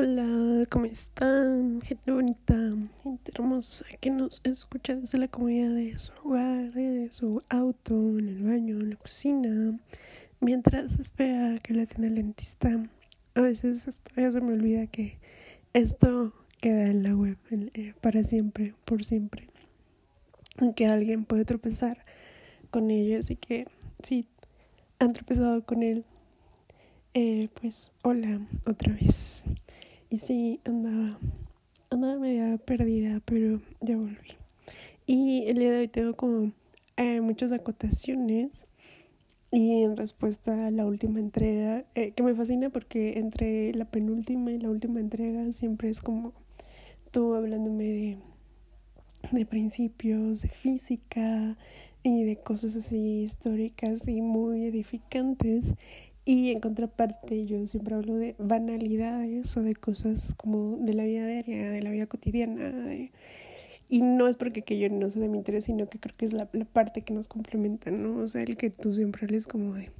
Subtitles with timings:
[0.00, 1.80] Hola, ¿cómo están?
[1.80, 2.54] Gente bonita,
[3.02, 8.28] gente hermosa que nos escucha desde la comodidad de su hogar, de su auto, en
[8.28, 9.76] el baño, en la cocina,
[10.38, 12.80] mientras espera que la atienda el dentista.
[13.34, 15.18] A veces ya se me olvida que
[15.72, 19.48] esto queda en la web eh, para siempre, por siempre.
[20.76, 22.04] Que alguien puede tropezar
[22.70, 23.66] con ello, así que
[24.04, 24.28] si
[25.00, 26.04] han tropezado con él,
[27.14, 29.44] eh, pues hola otra vez.
[30.10, 31.18] Y sí, andaba,
[31.90, 34.36] andaba media perdida, pero ya volví.
[35.06, 36.52] Y el día de hoy tengo como
[36.96, 38.66] eh, muchas acotaciones
[39.50, 44.50] y en respuesta a la última entrega, eh, que me fascina porque entre la penúltima
[44.50, 46.32] y la última entrega siempre es como
[47.10, 48.18] tú hablándome de,
[49.32, 51.56] de principios, de física
[52.02, 55.74] y de cosas así históricas y muy edificantes.
[56.28, 61.26] Y en contraparte, yo siempre hablo de banalidades o de cosas como de la vida
[61.26, 62.94] diaria, de la vida cotidiana.
[63.88, 66.26] Y no es porque que yo no sé de mi interés, sino que creo que
[66.26, 68.18] es la, la, parte que nos complementa, ¿no?
[68.18, 69.90] O sea, el que tú siempre hables como de,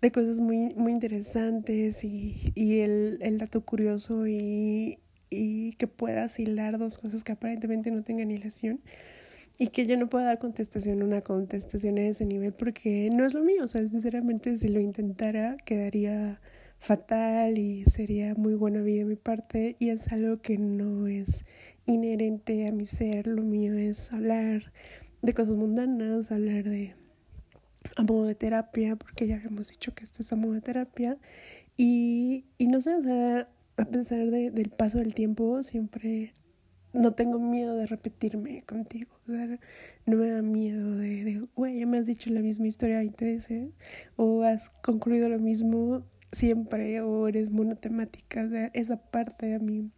[0.00, 6.40] de cosas muy, muy interesantes y, y el, el dato curioso y, y que puedas
[6.40, 8.80] hilar dos cosas que aparentemente no tengan hilación
[9.58, 13.34] y que yo no pueda dar contestación una contestación a ese nivel porque no es
[13.34, 16.40] lo mío, o sea, sinceramente si lo intentara quedaría
[16.78, 21.44] fatal y sería muy buena vida de mi parte y es algo que no es
[21.86, 24.72] inherente a mi ser, lo mío es hablar
[25.22, 26.94] de cosas mundanas, hablar de
[27.96, 31.16] a modo de terapia, porque ya habíamos dicho que esto es a modo de terapia
[31.76, 36.34] y, y no sé, o sea, a pesar de, del paso del tiempo siempre
[36.94, 39.10] no tengo miedo de repetirme contigo.
[39.28, 39.58] O sea,
[40.06, 43.70] no me da miedo de, güey, ya me has dicho la misma historia 20 veces,
[44.16, 48.44] o has concluido lo mismo siempre, o eres monotemática.
[48.44, 49.90] O sea, esa parte a mí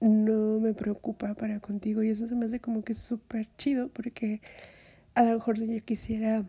[0.00, 4.42] no me preocupa para contigo, y eso se me hace como que súper chido, porque
[5.14, 6.44] a lo mejor si yo quisiera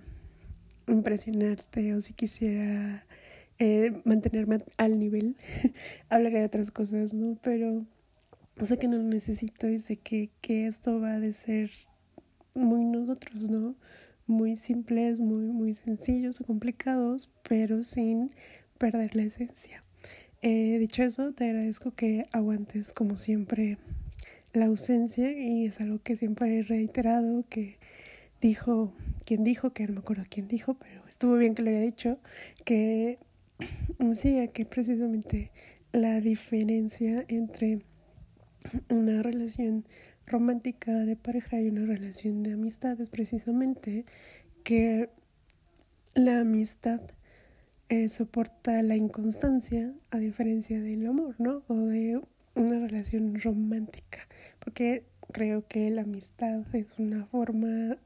[0.87, 3.05] impresionarte, o si quisiera
[3.59, 5.37] eh, mantenerme al nivel,
[6.09, 7.37] hablaría de otras cosas, ¿no?
[7.41, 7.85] Pero
[8.65, 11.71] sé que no lo necesito y sé que, que esto va de ser
[12.53, 13.75] muy nosotros, ¿no?
[14.27, 18.31] Muy simples, muy, muy sencillos o complicados, pero sin
[18.77, 19.83] perder la esencia.
[20.41, 23.77] Eh, dicho eso, te agradezco que aguantes como siempre
[24.53, 27.77] la ausencia y es algo que siempre he reiterado, que
[28.41, 28.93] dijo,
[29.25, 32.19] quien dijo, que no me acuerdo quién dijo, pero estuvo bien que lo haya dicho,
[32.65, 33.19] que
[34.15, 35.51] sí, que precisamente
[35.91, 37.81] la diferencia entre
[38.89, 39.85] una relación
[40.25, 44.05] romántica de pareja y una relación de amistad es precisamente
[44.63, 45.09] que
[46.13, 47.01] la amistad
[47.89, 51.63] eh, soporta la inconstancia a diferencia del amor, ¿no?
[51.67, 52.21] O de
[52.55, 54.27] una relación romántica,
[54.59, 57.97] porque creo que la amistad es una forma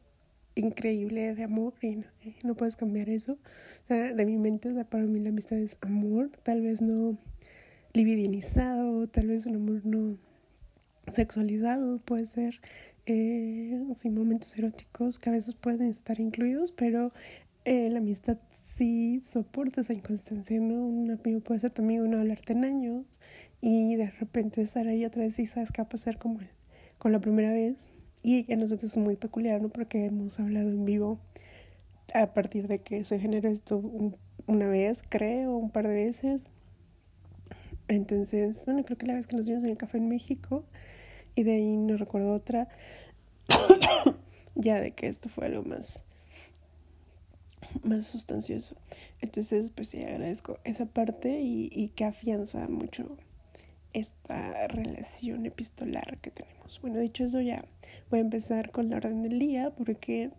[0.56, 2.03] increíble de amor y
[2.44, 3.34] no, puedes cambiar eso.
[3.34, 6.81] O sea, de mi mente, o sea, para mí la amistad es amor, tal vez
[6.81, 7.18] no
[7.94, 10.18] libidinizado, tal vez un amor no
[11.12, 12.62] sexualizado, puede ser
[13.06, 17.12] eh, sin momentos eróticos que a veces pueden estar incluidos, pero
[17.66, 20.75] eh, la amistad sí soporta esa inconstancia, ¿no?
[20.75, 23.06] Un amigo puede ser tu amigo, no hablarte en años
[23.62, 26.50] y de repente estar ahí otra vez y sabes qué va a pasar como el,
[26.97, 27.78] con la primera vez.
[28.22, 29.70] Y a nosotros es muy peculiar, ¿no?
[29.70, 31.20] Porque hemos hablado en vivo
[32.14, 33.81] a partir de que se generó esto
[34.47, 36.47] una vez, creo, un par de veces.
[37.88, 40.66] Entonces, bueno, creo que la vez que nos vimos en el café en México,
[41.35, 42.67] y de ahí no recuerdo otra,
[44.55, 46.03] ya de que esto fue algo más,
[47.84, 48.75] más sustancioso.
[49.22, 53.17] Entonces, pues sí, agradezco esa parte y, y que afianza mucho
[53.93, 56.81] esta relación epistolar que tenemos.
[56.81, 57.63] Bueno, dicho eso, ya
[58.09, 60.31] voy a empezar con la orden del día porque,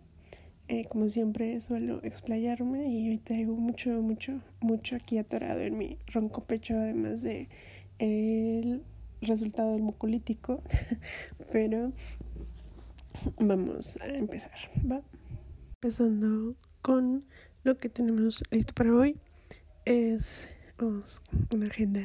[0.67, 5.97] eh, como siempre, suelo explayarme y hoy traigo mucho, mucho, mucho aquí atorado en mi
[6.07, 7.47] ronco pecho, además de
[7.97, 8.83] el
[9.21, 10.61] resultado del mucolítico,
[11.51, 11.91] pero
[13.39, 14.57] vamos a empezar,
[14.89, 15.01] ¿va?
[15.81, 17.25] Empezando con
[17.63, 19.17] lo que tenemos listo para hoy.
[19.85, 20.47] Es
[21.51, 22.01] una agenda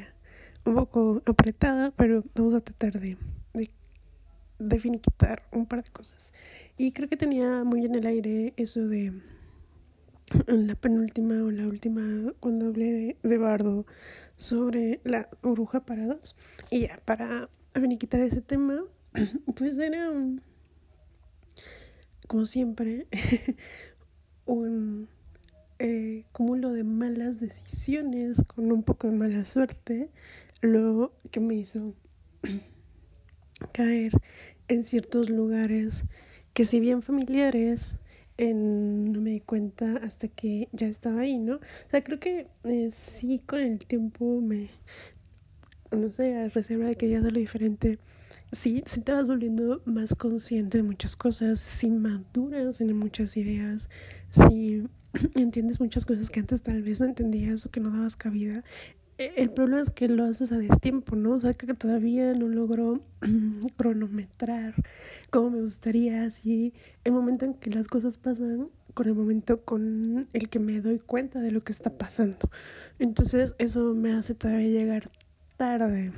[0.65, 3.17] un poco apretada, pero vamos a tratar de,
[3.55, 3.71] de,
[4.59, 6.31] de finiquitar un par de cosas.
[6.77, 9.13] Y creo que tenía muy en el aire eso de
[10.47, 13.87] la penúltima o la última, cuando hablé de, de Bardo,
[14.41, 16.35] sobre la bruja para dos.
[16.71, 17.51] Y ya, para
[17.99, 18.83] quitar ese tema,
[19.55, 20.11] pues era,
[22.27, 23.07] como siempre,
[24.47, 25.09] un
[25.79, 30.11] eh, cúmulo de malas decisiones con un poco de mala suerte
[30.63, 31.95] lo que me hizo
[33.73, 34.13] caer
[34.69, 36.05] en ciertos lugares
[36.55, 37.97] que si bien familiares,
[38.55, 41.57] no me di cuenta hasta que ya estaba ahí, ¿no?
[41.57, 44.71] O sea, creo que eh, sí con el tiempo me,
[45.91, 47.99] no sé, a reserva de que ya lo diferente,
[48.53, 53.89] sí, sí te vas volviendo más consciente de muchas cosas, sí maduras en muchas ideas,
[54.31, 54.85] sí
[55.35, 58.65] entiendes muchas cosas que antes tal vez no entendías o que no dabas cabida
[59.21, 61.33] el problema es que lo haces a destiempo, ¿no?
[61.33, 63.03] O sea, que todavía no logro
[63.77, 64.75] cronometrar
[65.31, 66.73] como me gustaría, así
[67.05, 70.99] el momento en que las cosas pasan con el momento con el que me doy
[70.99, 72.51] cuenta de lo que está pasando.
[72.99, 75.11] Entonces, eso me hace todavía llegar
[75.57, 76.13] tarde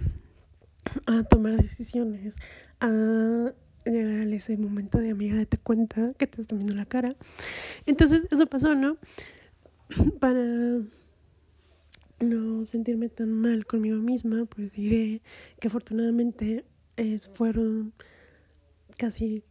[1.06, 2.36] a tomar decisiones,
[2.80, 3.52] a
[3.84, 7.10] llegar a ese momento de amiga de te cuenta que te está viendo la cara.
[7.84, 8.96] Entonces, eso pasó, ¿no?
[10.20, 10.80] Para
[12.22, 15.22] no sentirme tan mal conmigo misma, pues diré
[15.60, 16.64] que afortunadamente
[16.96, 17.92] es, fueron
[18.96, 19.42] casi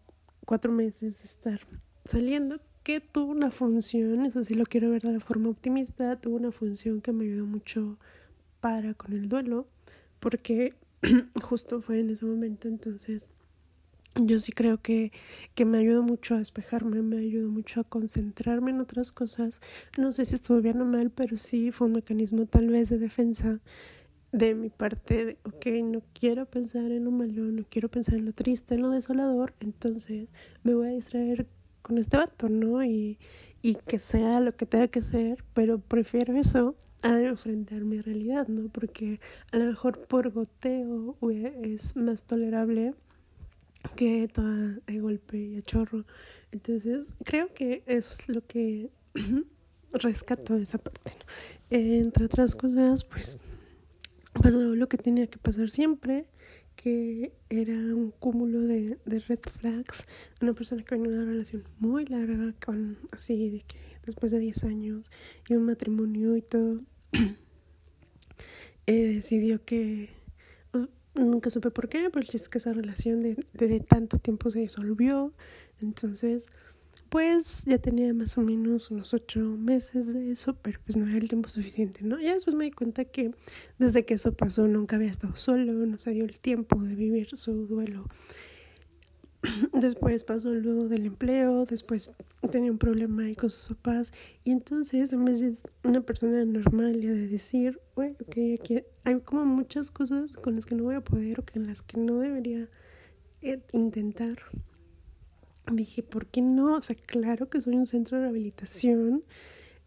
[0.46, 1.62] cuatro meses de estar
[2.06, 6.52] saliendo, que tuvo una función, eso sí lo quiero ver de forma optimista, tuvo una
[6.52, 7.98] función que me ayudó mucho
[8.60, 9.68] para con el duelo,
[10.20, 10.74] porque
[11.42, 13.30] justo fue en ese momento, entonces
[14.16, 15.12] yo sí creo que,
[15.56, 19.62] que me ayudó mucho a despejarme, me ayudó mucho a concentrarme en otras cosas.
[19.98, 22.98] No sé si estuvo bien o mal, pero sí fue un mecanismo tal vez de
[22.98, 23.60] defensa
[24.32, 28.26] de mi parte de, ok, no quiero pensar en lo malo, no quiero pensar en
[28.26, 30.30] lo triste, en lo desolador, entonces
[30.64, 31.48] me voy a distraer
[31.82, 32.84] con este vato, ¿no?
[32.84, 33.18] Y,
[33.62, 38.48] y que sea lo que tenga que ser, pero prefiero eso a enfrentar mi realidad,
[38.48, 38.70] ¿no?
[38.70, 39.20] Porque
[39.52, 41.18] a lo mejor por goteo
[41.64, 42.94] es más tolerable
[43.96, 46.06] que toda de golpe y a chorro.
[46.52, 48.90] Entonces, creo que es lo que
[49.94, 51.14] rescato de esa parte.
[51.70, 53.40] entre otras cosas, pues
[54.34, 56.26] pasó lo que tenía que pasar siempre,
[56.76, 60.06] que era un cúmulo de, de red flags.
[60.42, 64.40] Una persona que venía de una relación muy larga, con así de que después de
[64.40, 65.12] 10 años
[65.48, 66.82] y un matrimonio y todo,
[68.88, 70.10] eh, decidió que
[71.16, 75.34] Nunca supe por qué, pero es que esa relación de, de, tanto tiempo se disolvió.
[75.82, 76.50] Entonces,
[77.10, 81.18] pues ya tenía más o menos unos ocho meses de eso, pero pues no era
[81.18, 82.20] el tiempo suficiente, ¿no?
[82.22, 83.32] Ya después me di cuenta que
[83.78, 87.36] desde que eso pasó nunca había estado solo, no se dio el tiempo de vivir
[87.36, 88.08] su duelo
[89.74, 92.12] después pasó luego del empleo, después
[92.52, 94.12] tenía un problema ahí con sus papás
[94.44, 98.16] y entonces en vez de una persona normal de decir, bueno,
[99.04, 101.98] hay como muchas cosas con las que no voy a poder o en las que
[101.98, 102.70] no debería
[103.42, 104.38] eh, intentar.
[105.72, 106.76] Dije, ¿por qué no?
[106.76, 109.24] O sea, claro que soy un centro de rehabilitación,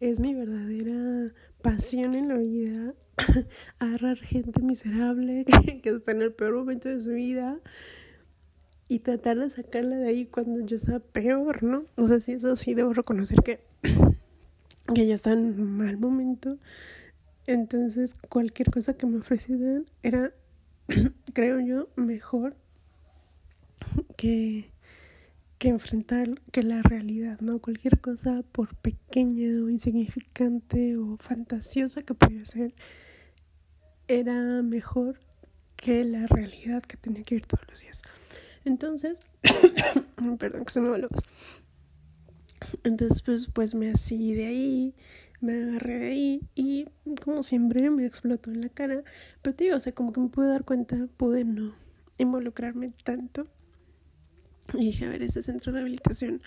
[0.00, 2.94] es mi verdadera pasión en la vida,
[3.78, 5.44] agarrar gente miserable
[5.82, 7.60] que está en el peor momento de su vida
[8.88, 11.84] y tratar de sacarla de ahí cuando yo estaba peor, ¿no?
[11.96, 13.60] O sea, sí, eso sí debo reconocer que,
[14.94, 16.58] que ya estaba en un mal momento.
[17.46, 20.32] Entonces, cualquier cosa que me ofrecieran era,
[21.32, 22.56] creo yo, mejor
[24.16, 24.70] que,
[25.58, 27.60] que enfrentar que la realidad, ¿no?
[27.60, 32.74] Cualquier cosa, por pequeña o insignificante o fantasiosa que pudiera ser,
[34.08, 35.18] era mejor
[35.76, 38.02] que la realidad que tenía que ir todos los días.
[38.64, 39.18] Entonces,
[40.38, 40.98] perdón que se me va.
[42.82, 44.94] Entonces, pues, pues me así de ahí,
[45.40, 46.86] me agarré de ahí y
[47.22, 49.02] como siempre me explotó en la cara.
[49.42, 51.74] Pero te digo, o sea, como que me pude dar cuenta, pude no
[52.18, 53.46] involucrarme tanto.
[54.72, 56.40] Y dije, a ver, este centro de rehabilitación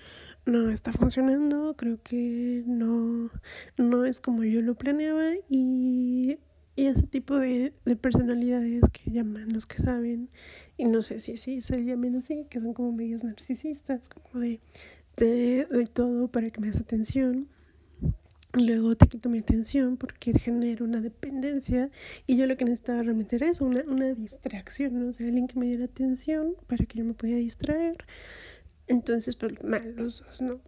[0.45, 3.29] no está funcionando, creo que no,
[3.77, 6.39] no es como yo lo planeaba y
[6.77, 10.29] y ese tipo de, de, personalidades que llaman los que saben,
[10.77, 14.59] y no sé si sí se llaman así, que son como medios narcisistas, como de,
[15.17, 17.47] de, de todo para que me des atención.
[18.53, 21.89] Luego te quito mi atención porque genero una dependencia
[22.27, 25.09] y yo lo que necesitaba realmente era eso, una, una distracción, ¿no?
[25.09, 27.97] O sea, alguien que me diera atención para que yo me pudiera distraer.
[28.87, 30.61] Entonces, pues mal los dos, ¿no?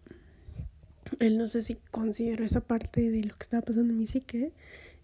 [1.20, 4.54] Él no sé si considero esa parte de lo que estaba pasando en mi psique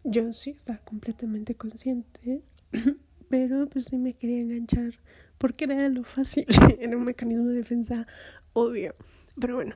[0.05, 2.41] yo sí estaba completamente consciente,
[3.29, 4.93] pero pues sí me quería enganchar
[5.37, 6.45] porque era lo fácil,
[6.79, 8.07] era un mecanismo de defensa
[8.53, 8.93] obvio.
[9.39, 9.75] Pero bueno,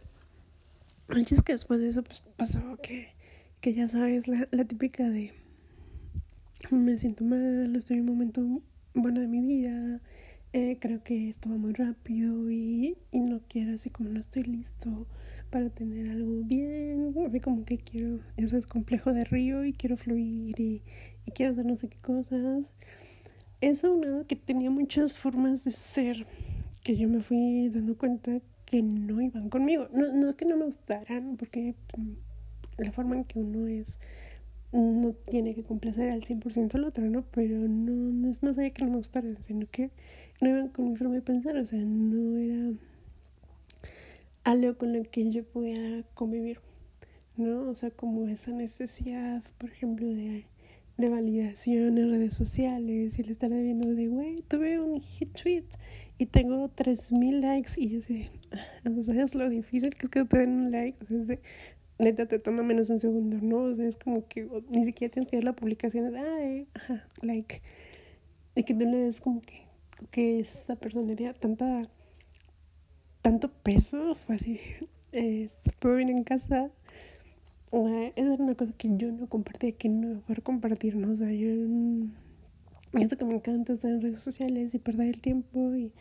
[1.09, 3.09] es que después de eso pues pasó que,
[3.59, 5.33] que ya sabes, la, la típica de
[6.71, 8.61] me siento mal, estoy en un momento
[8.93, 10.01] bueno de mi vida,
[10.53, 14.43] eh, creo que esto va muy rápido y, y no quiero así como no estoy
[14.43, 15.07] listo
[15.49, 19.97] para tener algo bien, así como que quiero, eso es complejo de río y quiero
[19.97, 20.81] fluir y,
[21.33, 22.73] quiero hacer no sé qué cosas.
[23.61, 26.25] eso aunado que tenía muchas formas de ser
[26.83, 29.87] que yo me fui dando cuenta que no iban conmigo.
[29.93, 33.99] No, no que no me gustaran, porque mm, la forma en que uno es
[34.71, 37.23] no tiene que complacer al 100% al otro, ¿no?
[37.31, 39.89] Pero no, no es más allá que no me gustaran, sino que
[40.41, 42.71] no iban con mi forma de pensar, o sea, no era
[44.43, 46.59] algo con lo que yo pudiera convivir,
[47.37, 47.69] ¿no?
[47.69, 50.45] O sea, como esa necesidad, por ejemplo, de,
[50.97, 55.65] de validación en redes sociales y el estar viendo de, güey, tuve un hit tweet
[56.17, 60.09] y tengo 3000 likes y yo sé, ah, o sea, ¿sabes lo difícil que es
[60.09, 60.97] que te den un like?
[61.05, 61.37] O sea,
[61.99, 63.63] neta te toma menos un segundo, ¿no?
[63.63, 67.61] O sea, es como que ni siquiera tienes que ver la publicación, de, ajá, like.
[68.55, 69.61] Y que tú le des como que,
[70.11, 71.89] que esa personalidad tanta,
[73.21, 74.59] tanto peso, fue así,
[75.11, 75.49] eh,
[75.79, 76.71] todo bien en casa.
[77.71, 81.11] esa era una cosa que yo no compartía, que no iba a poder compartir, ¿no?
[81.13, 81.49] O sea, yo...
[82.93, 85.93] Eso que me encanta estar en redes sociales y perder el tiempo y,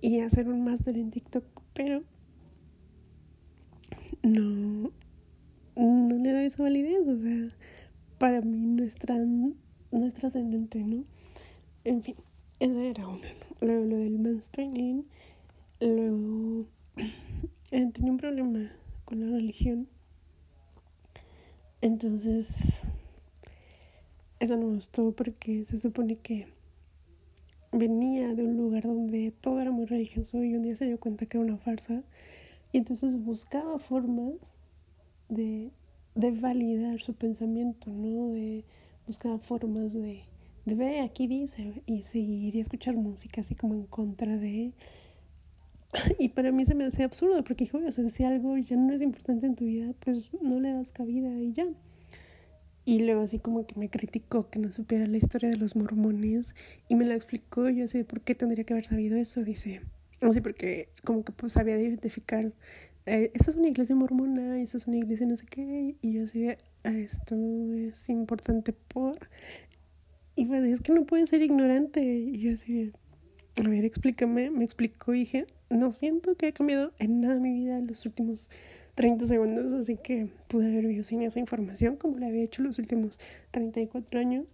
[0.00, 1.44] y hacer un máster en TikTok,
[1.74, 2.02] pero
[4.22, 4.92] no,
[5.76, 7.48] no le doy esa validez, o sea,
[8.18, 8.96] para mí no es,
[9.92, 11.04] no es trascendente, ¿no?
[11.84, 12.16] En fin,
[12.60, 13.28] esa era una,
[13.60, 15.06] Luego lo del mansplaining,
[15.80, 16.66] luego
[17.70, 18.70] eh, tenía un problema
[19.04, 19.88] con la religión,
[21.80, 22.82] entonces
[24.40, 26.46] eso no me gustó porque se supone que
[27.72, 31.26] venía de un lugar donde todo era muy religioso y un día se dio cuenta
[31.26, 32.02] que era una farsa
[32.72, 34.34] y entonces buscaba formas
[35.28, 35.70] de,
[36.14, 38.28] de validar su pensamiento, ¿no?
[38.32, 38.64] De
[39.06, 40.24] buscaba formas de,
[40.64, 44.72] de ver, aquí dice, y seguir y escuchar música así como en contra de...
[46.18, 48.92] Y para mí se me hace absurdo, porque hijo, o sea, si algo ya no
[48.92, 51.66] es importante en tu vida, pues no le das cabida y ya.
[52.84, 56.54] Y luego así como que me criticó que no supiera la historia de los mormones
[56.88, 59.80] y me la explicó, yo sé por qué tendría que haber sabido eso, dice,
[60.20, 62.52] Así porque como que pues sabía identificar,
[63.06, 66.24] eh, esta es una iglesia mormona, esta es una iglesia no sé qué, y yo
[66.24, 67.36] así, ah, esto
[67.74, 69.18] es importante por...
[70.36, 72.92] Y pues es que no puede ser ignorante, y yo así,
[73.56, 77.52] a ver, explícame, me explicó y dije, no siento que haya cambiado en nada mi
[77.52, 78.50] vida en los últimos
[78.94, 82.78] 30 segundos, así que pude haber vivido sin esa información como lo había hecho los
[82.78, 83.18] últimos
[83.50, 84.46] 34 años.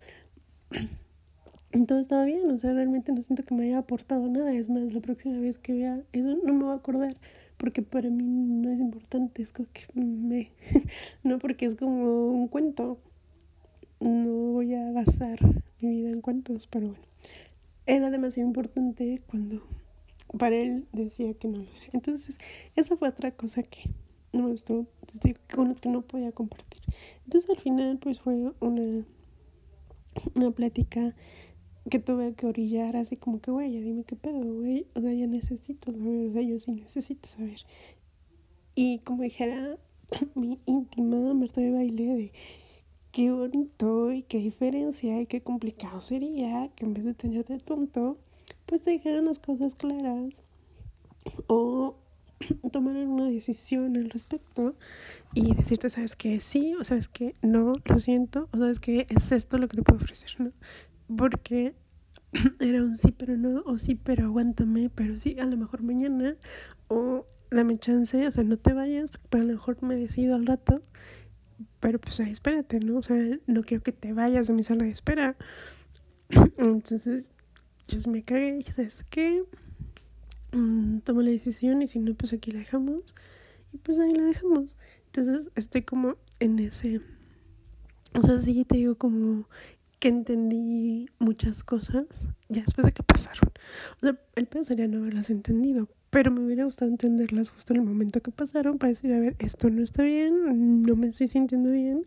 [1.86, 4.52] Todo estaba bien, o sea, realmente no siento que me haya aportado nada.
[4.52, 7.16] Es más, la próxima vez que vea eso no me voy a acordar,
[7.56, 10.50] porque para mí no es importante, es como que me.
[11.22, 12.98] no porque es como un cuento.
[14.00, 15.38] No voy a basar
[15.80, 17.09] mi vida en cuentos, pero bueno.
[17.90, 19.66] Era demasiado importante cuando
[20.38, 21.90] para él decía que no lo era.
[21.92, 22.38] Entonces,
[22.76, 23.90] eso fue otra cosa que
[24.32, 24.86] no me gustó.
[25.00, 26.80] Entonces, con los que no podía compartir.
[27.24, 29.04] Entonces, al final, pues fue una,
[30.36, 31.16] una plática
[31.90, 34.86] que tuve que orillar así como que, güey, ya dime qué pedo, güey.
[34.94, 37.58] O sea, ya necesito saber, o sea, yo sí necesito saber.
[38.76, 39.78] Y como dijera
[40.36, 42.32] mi íntima Marta de baile de
[43.12, 48.18] qué bonito y qué diferencia y qué complicado sería que en vez de tenerte tonto,
[48.66, 50.42] pues te dijeran las cosas claras
[51.46, 51.96] o
[52.72, 54.74] tomaran una decisión al respecto
[55.34, 59.32] y decirte, sabes que sí, o sabes que no, lo siento, o sabes que es
[59.32, 60.52] esto lo que te puedo ofrecer, ¿no?
[61.16, 61.74] porque
[62.60, 66.36] era un sí pero no, o sí pero aguántame, pero sí, a lo mejor mañana,
[66.88, 70.46] o dame chance, o sea, no te vayas, porque a lo mejor me decido al
[70.46, 70.82] rato,
[71.80, 72.98] pero pues ahí espérate, ¿no?
[72.98, 75.36] O sea, no quiero que te vayas a mi sala de espera.
[76.58, 77.32] Entonces,
[77.88, 79.42] yo me cagué y sabes qué,
[80.52, 83.14] mm, tomo la decisión y si no, pues aquí la dejamos,
[83.72, 84.76] y pues ahí la dejamos.
[85.06, 87.00] Entonces, estoy como en ese...
[88.14, 89.48] O sea, sí te digo como
[90.00, 93.52] que entendí muchas cosas ya después de que pasaron.
[93.98, 97.80] O sea, el peor sería no haberlas entendido, pero me hubiera gustado entenderlas justo en
[97.80, 101.28] el momento que pasaron para decir, a ver, esto no está bien, no me estoy
[101.28, 102.06] sintiendo bien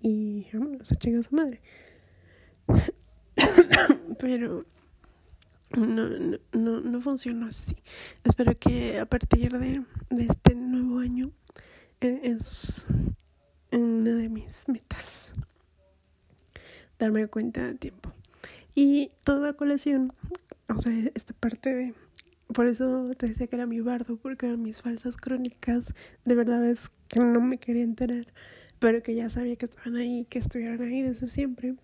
[0.00, 1.60] y vámonos a chingar a su madre.
[4.18, 4.66] pero
[5.70, 7.76] no, no, no, no funcionó así.
[8.24, 11.30] Espero que a partir de, de este nuevo año
[12.00, 12.88] eh, es
[13.70, 15.34] una de mis metas
[16.98, 18.12] darme cuenta a tiempo.
[18.74, 20.12] Y toda colación,
[20.68, 21.94] o sea, esta parte de...
[22.52, 25.94] Por eso te decía que era mi bardo, porque eran mis falsas crónicas.
[26.24, 28.26] De verdad es que no me quería enterar,
[28.78, 31.74] pero que ya sabía que estaban ahí, que estuvieran ahí desde siempre.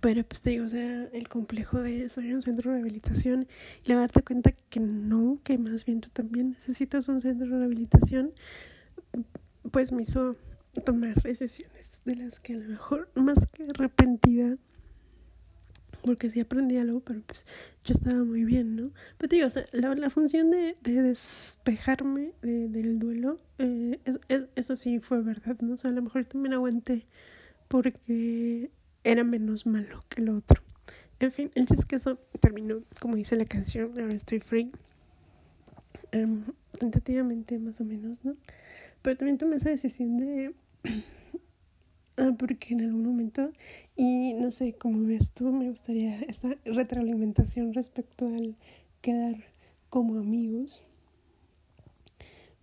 [0.00, 3.46] Pero pues te digo, o sea, el complejo de soy un centro de rehabilitación
[3.84, 7.58] y le darte cuenta que no, que más bien tú también necesitas un centro de
[7.58, 8.32] rehabilitación,
[9.70, 10.36] pues me hizo
[10.84, 14.56] tomar decisiones de las que a lo mejor más que arrepentida
[16.08, 17.44] porque sí aprendí algo, pero pues
[17.84, 18.92] yo estaba muy bien, ¿no?
[19.18, 24.00] Pero te digo, o sea, la, la función de, de despejarme de, del duelo, eh,
[24.06, 25.74] es, es, eso sí fue verdad, ¿no?
[25.74, 27.04] O sea, a lo mejor también aguanté
[27.68, 28.70] porque
[29.04, 30.62] era menos malo que lo otro.
[31.20, 34.72] En fin, el chiste es que eso terminó, como dice la canción, ahora estoy free.
[36.14, 36.42] Um,
[36.78, 38.34] tentativamente, más o menos, ¿no?
[39.02, 40.54] Pero también tomé esa decisión de
[42.38, 43.50] porque en algún momento,
[43.96, 48.56] y no sé cómo ves tú, me gustaría esa retroalimentación respecto al
[49.00, 49.36] quedar
[49.90, 50.82] como amigos.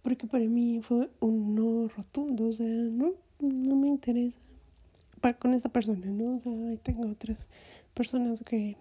[0.03, 4.39] Porque para mí fue un no rotundo, o sea, no, no me interesa
[5.19, 6.35] para, con esa persona, ¿no?
[6.35, 7.49] O sea, tengo otras
[7.93, 8.77] personas que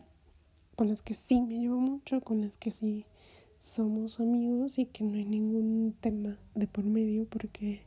[0.76, 3.06] con las que sí me llevo mucho, con las que sí
[3.60, 7.80] somos amigos y que no hay ningún tema de por medio porque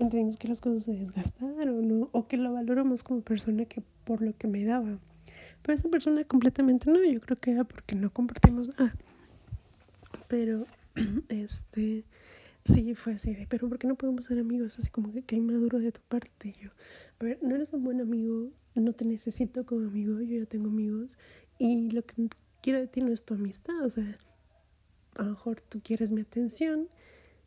[0.00, 4.22] entendimos que las cosas se desgastaron o que lo valoro más como persona que por
[4.22, 4.98] lo que me daba.
[5.62, 8.94] Pero esa persona completamente no, yo creo que era porque no compartimos nada.
[10.28, 10.66] Pero,
[11.28, 12.04] este,
[12.64, 14.78] sí fue así de, pero ¿por qué no podemos ser amigos?
[14.78, 16.54] Así como que, que inmaduro de tu parte.
[16.60, 16.70] Yo,
[17.20, 20.68] a ver, no eres un buen amigo, no te necesito como amigo, yo ya tengo
[20.68, 21.18] amigos
[21.58, 22.28] y lo que
[22.62, 24.18] quiero de ti no es tu amistad, o sea,
[25.16, 26.88] a lo mejor tú quieres mi atención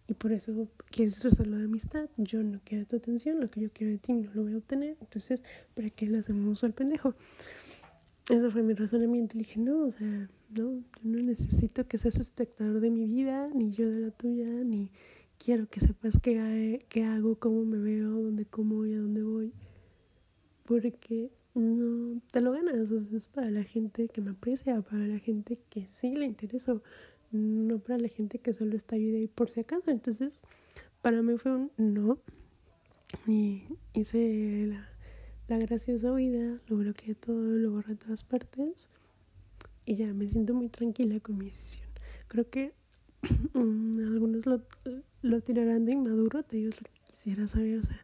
[0.08, 2.10] y por eso quieres rezarlo de amistad.
[2.18, 4.58] Yo no quiero tu atención, lo que yo quiero de ti no lo voy a
[4.58, 4.98] obtener.
[5.00, 5.44] Entonces,
[5.76, 7.16] ¿para qué le hacemos al pendejo?
[8.30, 9.36] Eso fue mi razonamiento.
[9.36, 13.48] Le dije, no, o sea, no, yo no necesito que seas espectador de mi vida,
[13.54, 14.92] ni yo de la tuya, ni
[15.38, 19.54] quiero que sepas qué, hago, cómo me veo, dónde como y a dónde voy.
[20.66, 22.92] Porque no te lo ganas.
[22.92, 26.82] O es para la gente que me aprecia, para la gente que sí le interesa
[27.34, 29.92] no para la gente que solo está ahí por si acaso.
[29.92, 30.42] Entonces,
[31.02, 32.20] para mí fue un no.
[33.28, 34.90] Y hice la,
[35.48, 38.88] la graciosa huida, lo bloqueé todo, lo borré a todas partes.
[39.86, 41.90] Y ya me siento muy tranquila con mi decisión.
[42.28, 42.74] Creo que
[43.54, 44.62] algunos lo,
[45.22, 46.72] lo tirarán de inmaduro, te digo
[47.10, 48.00] quisiera saber, o sea,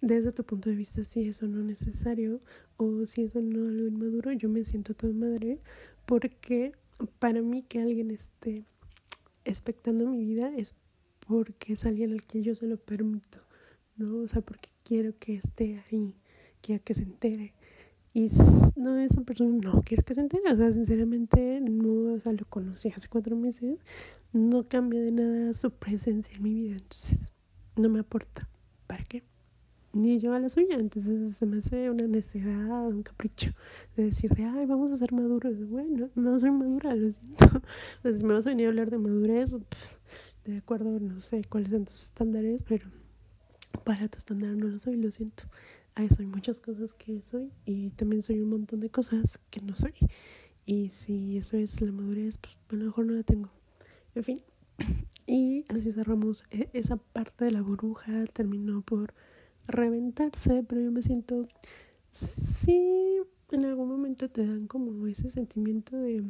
[0.00, 2.40] desde tu punto de vista, si eso no es necesario
[2.76, 5.58] o si eso no es algo inmaduro, yo me siento toda madre
[6.06, 6.72] porque
[7.18, 8.64] para mí que alguien esté
[9.44, 10.74] expectando mi vida es
[11.26, 13.38] porque es alguien al que yo se lo permito,
[13.96, 14.18] ¿no?
[14.18, 16.14] O sea, porque quiero que esté ahí,
[16.60, 17.54] quiero que se entere.
[18.14, 18.30] Y
[18.76, 22.46] no, esa persona no quiero que se entere, o sea, sinceramente no, o sea, lo
[22.46, 23.78] conocí hace cuatro meses,
[24.32, 27.32] no cambia de nada su presencia en mi vida, entonces
[27.76, 28.48] no me aporta.
[28.86, 29.22] ¿Para qué?
[29.92, 30.76] Ni yo a la suya.
[30.76, 33.52] Entonces se me hace una necesidad, un capricho
[33.96, 35.68] de decir de, ay, vamos a ser maduros.
[35.68, 37.44] Bueno, no soy madura, lo siento.
[37.96, 39.56] Entonces, me vas a venir a hablar de madurez,
[40.44, 42.88] de acuerdo, no sé cuáles son tus estándares, pero
[43.84, 45.44] para tu estándar no lo soy, lo siento.
[45.94, 49.76] Hay soy muchas cosas que soy y también soy un montón de cosas que no
[49.76, 49.94] soy.
[50.64, 53.50] Y si eso es la madurez, pues a lo mejor no la tengo.
[54.14, 54.42] En fin.
[55.30, 58.24] Y así cerramos e-, esa parte de la burbuja.
[58.32, 59.12] Terminó por
[59.68, 61.46] reventarse, pero yo me siento,
[62.10, 63.20] sí,
[63.52, 66.24] en algún momento te dan como ese sentimiento de,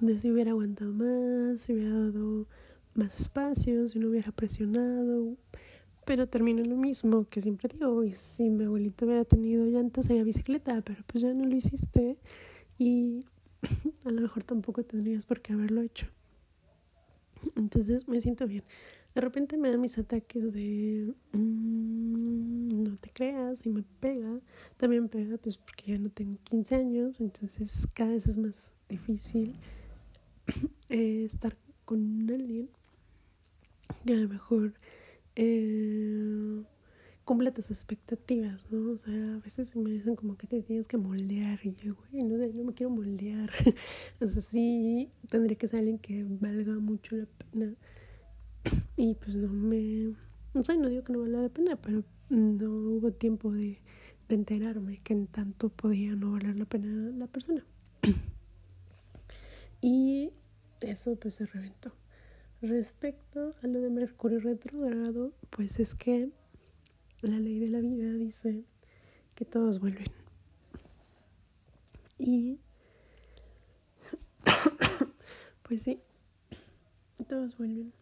[0.00, 2.46] de si hubiera aguantado más, si hubiera dado
[2.94, 5.36] más espacio, si no hubiera presionado,
[6.04, 10.22] pero termino lo mismo que siempre digo, y si mi abuelito hubiera tenido llantas sería
[10.22, 12.16] bicicleta, pero pues ya no lo hiciste
[12.78, 13.24] y
[14.04, 16.06] a lo mejor tampoco tendrías por qué haberlo hecho.
[17.56, 18.62] Entonces me siento bien.
[19.16, 24.40] De repente me dan mis ataques de mm, no te creas y me pega.
[24.76, 29.56] También pega pues porque ya no tengo 15 años, entonces cada vez es más difícil
[30.90, 32.68] eh, estar con alguien
[34.04, 34.74] que a lo mejor
[35.34, 36.62] eh,
[37.54, 38.92] tus expectativas, ¿no?
[38.92, 42.22] O sea, a veces me dicen como que te tienes que moldear y yo, güey,
[42.22, 43.50] no no me quiero moldear.
[44.20, 47.74] o sea, sí tendría que ser alguien que valga mucho la pena
[48.96, 50.14] y pues no me,
[50.54, 53.80] no sé, no digo que no vale la pena, pero no hubo tiempo de,
[54.28, 57.64] de enterarme que en tanto podía no valer la pena la persona.
[59.80, 60.30] y
[60.80, 61.92] eso pues se reventó.
[62.62, 66.30] Respecto a lo de Mercurio retrogrado, pues es que
[67.22, 68.64] la ley de la vida dice
[69.34, 70.10] que todos vuelven.
[72.18, 72.58] Y
[75.62, 76.00] pues sí,
[77.28, 77.92] todos vuelven.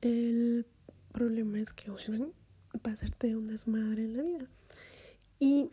[0.00, 0.66] El
[1.12, 2.32] problema es que vuelven
[2.74, 4.46] a pasarte un desmadre en la vida.
[5.38, 5.70] Y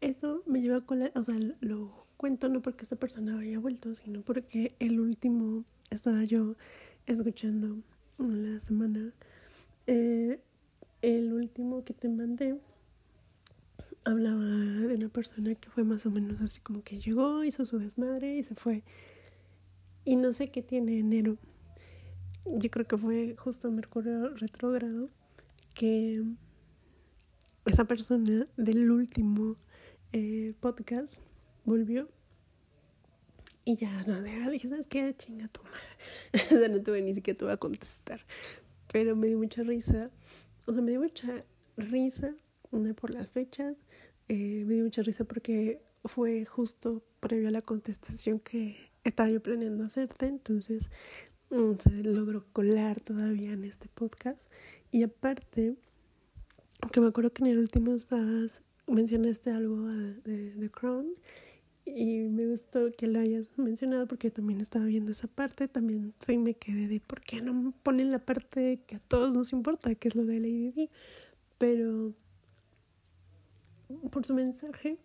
[0.00, 3.94] eso me lleva con la, o sea, lo cuento no porque esta persona haya vuelto,
[3.94, 6.56] sino porque el último estaba yo
[7.06, 7.78] escuchando
[8.18, 9.12] la semana.
[9.86, 10.40] Eh,
[11.02, 12.58] el último que te mandé
[14.04, 17.78] hablaba de una persona que fue más o menos así como que llegó, hizo su
[17.78, 18.82] desmadre y se fue.
[20.04, 21.36] Y no sé qué tiene enero.
[22.46, 25.08] Yo creo que fue justo Mercurio retrógrado
[25.74, 26.22] que
[27.66, 29.56] esa persona del último
[30.12, 31.20] eh, podcast
[31.64, 32.08] volvió
[33.64, 35.14] y ya no sé, dije, ¿sabes qué?
[35.16, 36.68] Chinga tu madre.
[36.70, 38.20] no tuve ni siquiera te a contestar.
[38.92, 40.10] Pero me dio mucha risa.
[40.66, 41.44] O sea, me dio mucha
[41.76, 42.34] risa,
[42.70, 43.76] una por las fechas.
[44.28, 49.42] Eh, me dio mucha risa porque fue justo previo a la contestación que estaba yo
[49.42, 50.26] planeando hacerte.
[50.26, 50.90] Entonces
[51.50, 54.50] se logró colar todavía en este podcast.
[54.92, 55.74] Y aparte,
[56.92, 61.08] que me acuerdo que en el último estabas, mencionaste algo de The Crown
[61.84, 66.38] y me gustó que lo hayas mencionado porque también estaba viendo esa parte, también sí
[66.38, 70.08] me quedé de por qué no ponen la parte que a todos nos importa, que
[70.08, 70.90] es lo de Lady Di,
[71.58, 72.14] pero
[74.10, 74.98] por su mensaje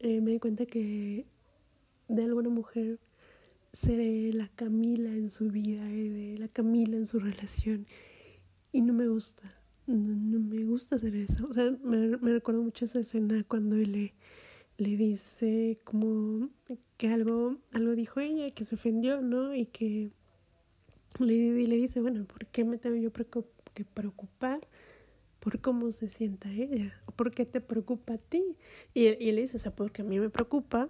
[0.00, 1.26] eh, me di cuenta que
[2.08, 2.98] de alguna mujer
[3.74, 5.84] seré la Camila en su vida,
[6.38, 7.86] la Camila en su relación
[8.72, 9.54] y no me gusta,
[9.86, 13.92] no, me gusta hacer eso, o sea, me, me recuerdo mucho esa escena cuando él
[13.92, 14.14] le
[14.76, 16.48] le dice como
[16.96, 19.54] que algo, algo dijo ella, que se ofendió, ¿no?
[19.54, 20.10] Y que
[21.18, 24.66] le, le dice, bueno, ¿por qué me tengo yo que preocupar
[25.40, 27.00] por cómo se sienta ella?
[27.06, 28.56] ¿O por qué te preocupa a ti?
[28.94, 30.88] Y, y él dice, o sea, porque a mí me preocupa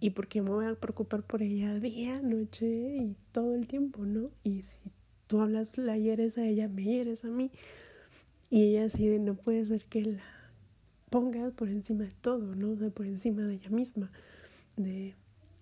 [0.00, 4.30] y porque me voy a preocupar por ella día, noche y todo el tiempo, ¿no?
[4.42, 4.74] Y si
[5.26, 7.50] tú hablas, la hieres a ella, me hieres a mí.
[8.48, 10.24] Y ella así de, no puede ser que la
[11.10, 12.70] pongas por encima de todo, ¿no?
[12.70, 14.10] O sea, por encima de ella misma,
[14.76, 15.14] de,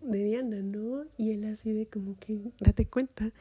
[0.02, 1.04] de Diana, ¿no?
[1.16, 3.32] Y él así de como que, date cuenta.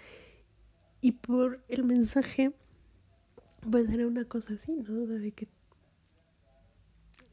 [1.00, 2.54] Y por el mensaje,
[3.70, 5.04] pues era una cosa así, ¿no?
[5.04, 5.48] O sea, de que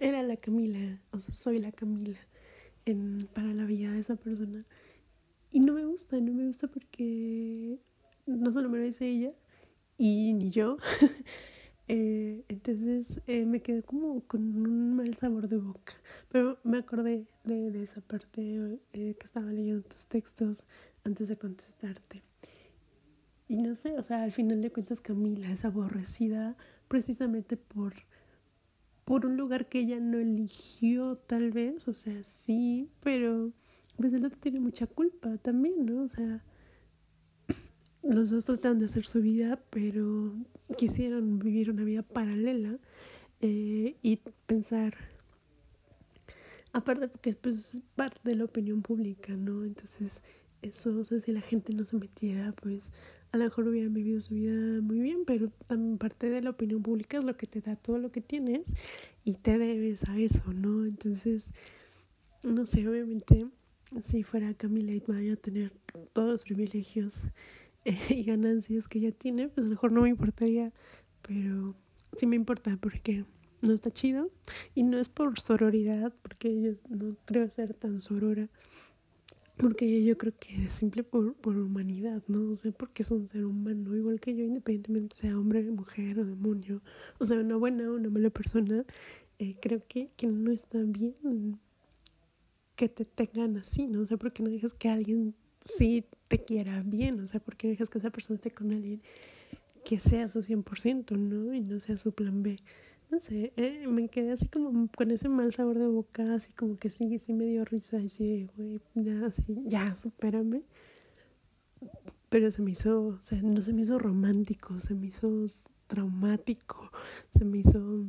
[0.01, 2.19] era la Camila, o sea, soy la Camila
[2.87, 4.65] en, para la vida de esa persona.
[5.51, 7.79] Y no me gusta, no me gusta porque
[8.27, 9.33] no solo me lo dice ella,
[9.97, 10.79] y ni yo,
[11.87, 15.95] Eh, entonces eh, me quedé como con un mal sabor de boca.
[16.31, 20.67] Pero me acordé de, esa parte eh, que estaba leyendo tus textos
[21.05, 22.23] antes de contestarte.
[23.49, 26.57] Y no sé, o sea, al final de cuentas Camila es aborrecida
[26.89, 27.93] precisamente por,
[29.05, 33.53] por un lugar que ella no eligió tal vez, o sea, sí, pero
[33.97, 36.03] pues el otro tiene mucha culpa también, ¿no?
[36.03, 36.43] O sea,
[38.03, 40.35] los dos tratan de hacer su vida, pero
[40.77, 42.79] quisieron vivir una vida paralela
[43.41, 44.95] eh, y pensar,
[46.73, 49.65] aparte porque pues, es parte de la opinión pública, ¿no?
[49.65, 50.23] Entonces,
[50.63, 52.91] eso, o sea, si la gente no se metiera, pues
[53.35, 56.85] a lo mejor hubieran vivido su vida muy bien, pero también parte de la opinión
[56.85, 58.63] pública es lo que te da todo lo que tienes
[59.25, 60.87] y te debes a eso, ¿no?
[60.87, 61.43] Entonces,
[62.45, 63.49] no sé, obviamente,
[64.05, 65.73] si fuera Camila y vaya a tener
[66.13, 67.27] todos los privilegios
[68.09, 70.73] y ganancias que ella tiene, pues a lo mejor no me importaría,
[71.23, 71.75] pero
[72.17, 73.25] sí me importa porque
[73.63, 74.31] no está chido
[74.77, 78.49] y no es por sororidad, porque yo no creo ser tan sorora,
[79.57, 82.51] porque yo creo que es simple por, por humanidad, ¿no?
[82.51, 86.25] O sea, porque es un ser humano, igual que yo, independientemente sea hombre, mujer o
[86.25, 86.83] demonio,
[87.19, 88.85] o sea, una buena o una mala persona,
[89.39, 91.59] eh, creo que, que no está bien
[92.77, 94.03] que te tengan así, ¿no?
[94.03, 97.89] O sea, porque no dejas que alguien sí te quiera bien, o sea, porque dejas
[97.89, 99.01] que esa persona esté con alguien
[99.85, 101.55] que sea su 100%, ¿no?
[101.55, 102.57] Y no sea su plan B.
[103.15, 106.77] No sé, eh, me quedé así como con ese mal sabor de boca, así como
[106.79, 110.65] que sí, sí me dio risa, y sí, güey, ya, sí, ya, supérame.
[112.29, 115.47] Pero se me hizo, o sea, no se me hizo romántico, se me hizo
[115.87, 116.91] traumático,
[117.39, 118.05] se me hizo...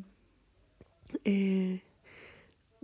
[1.23, 1.83] Eh,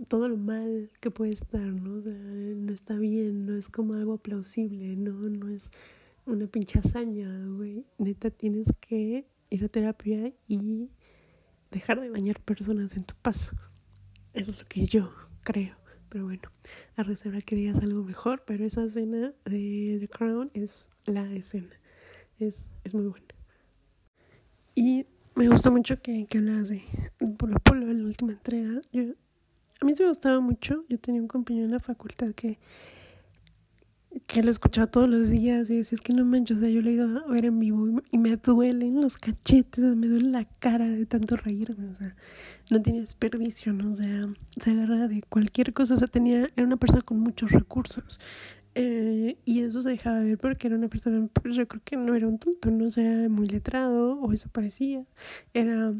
[0.06, 2.02] todo lo mal que puede estar, ¿no?
[2.02, 5.12] no está bien, no es como algo plausible, ¿no?
[5.28, 5.72] No es
[6.26, 7.84] una pinche hazaña, güey.
[7.98, 10.88] Neta, tienes que ir a terapia y
[11.72, 13.56] dejar de dañar personas en tu paso.
[14.32, 15.76] Eso es lo que yo creo.
[16.08, 16.42] Pero bueno,
[16.96, 21.74] a reserva que digas algo mejor, pero esa escena de The Crown es la escena.
[22.38, 23.26] Es, es muy buena.
[24.74, 26.82] Y me gustó mucho que, que hablas de
[27.38, 28.80] Polo Polo en la última entrega.
[28.92, 29.14] Yo
[29.80, 30.84] a mí se me gustaba mucho.
[30.88, 32.58] Yo tenía un compañero en la facultad que,
[34.26, 36.80] que lo escuchaba todos los días y decía, es que no manches, o sea, yo
[36.82, 40.44] lo he ido a ver en vivo y me duelen los cachetes, me duele la
[40.58, 42.16] cara de tanto reírme, o sea,
[42.70, 43.92] no tiene desperdicio, ¿no?
[43.92, 47.52] O sea, se agarra de cualquier cosa, o sea, tenía, era una persona con muchos
[47.52, 48.20] recursos.
[48.74, 52.14] Eh, y eso se dejaba ver porque era una persona, pues yo creo que no
[52.14, 55.04] era un tonto, no o sea muy letrado, o eso parecía.
[55.52, 55.94] Era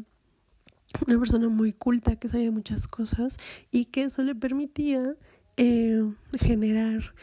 [1.07, 3.37] una persona muy culta que sabía muchas cosas
[3.71, 5.15] y que eso le permitía
[5.57, 6.01] eh,
[6.39, 7.13] generar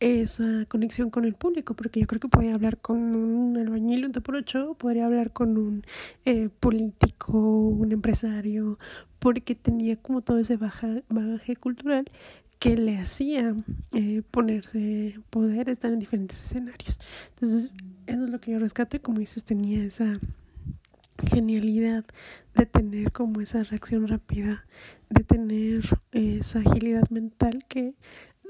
[0.00, 4.12] esa conexión con el público, porque yo creo que podía hablar con un albañil, un
[4.12, 5.84] por ocho, podría hablar con un
[6.60, 8.78] político, un empresario,
[9.18, 12.04] porque tenía como todo ese baja, bagaje cultural
[12.58, 13.54] que le hacía
[13.92, 16.98] eh, ponerse poder estar en diferentes escenarios.
[17.30, 17.74] Entonces,
[18.06, 20.12] eso es lo que yo rescate, como dices, tenía esa
[21.26, 22.04] genialidad
[22.54, 24.66] de tener como esa reacción rápida,
[25.10, 27.94] de tener esa agilidad mental que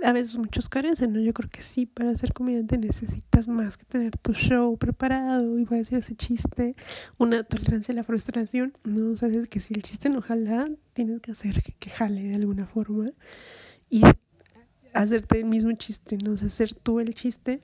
[0.02, 1.20] a veces muchos carecen, ¿no?
[1.20, 5.64] Yo creo que sí, para ser comediante necesitas más que tener tu show preparado y
[5.64, 6.76] voy decir ese chiste,
[7.18, 9.10] una tolerancia a la frustración, ¿no?
[9.10, 12.34] O sea, es que si el chiste no jala, tienes que hacer que jale de
[12.36, 13.06] alguna forma
[13.90, 14.02] y
[14.94, 16.32] hacerte el mismo chiste, ¿no?
[16.32, 17.60] O sea, hacer tú el chiste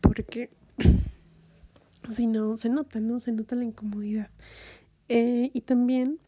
[0.00, 0.50] porque
[2.10, 3.20] si no, se nota, ¿no?
[3.20, 4.30] Se nota la incomodidad.
[5.08, 6.18] Eh, y también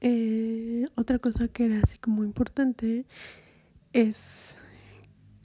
[0.00, 3.06] eh, otra cosa que era así como importante
[3.92, 4.56] es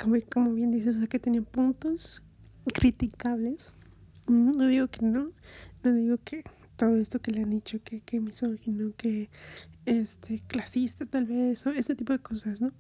[0.02, 2.22] como, como bien dices, o sea, que tenía puntos
[2.74, 3.74] criticables.
[4.28, 5.32] Mm, no digo que no,
[5.84, 6.44] no digo que
[6.76, 9.30] todo esto que le han dicho, que, que misógino, que
[9.86, 12.72] este clasista tal vez, o ese tipo de cosas, ¿no?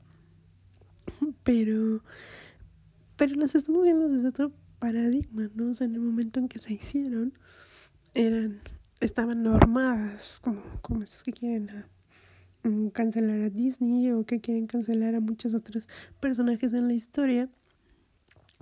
[1.43, 2.01] Pero,
[3.15, 5.69] pero las estamos viendo desde otro paradigma, ¿no?
[5.69, 7.33] O sea, en el momento en que se hicieron,
[8.13, 8.61] eran,
[8.99, 11.87] estaban normadas, como, como esos que quieren a,
[12.93, 15.87] cancelar a Disney o que quieren cancelar a muchos otros
[16.19, 17.49] personajes en la historia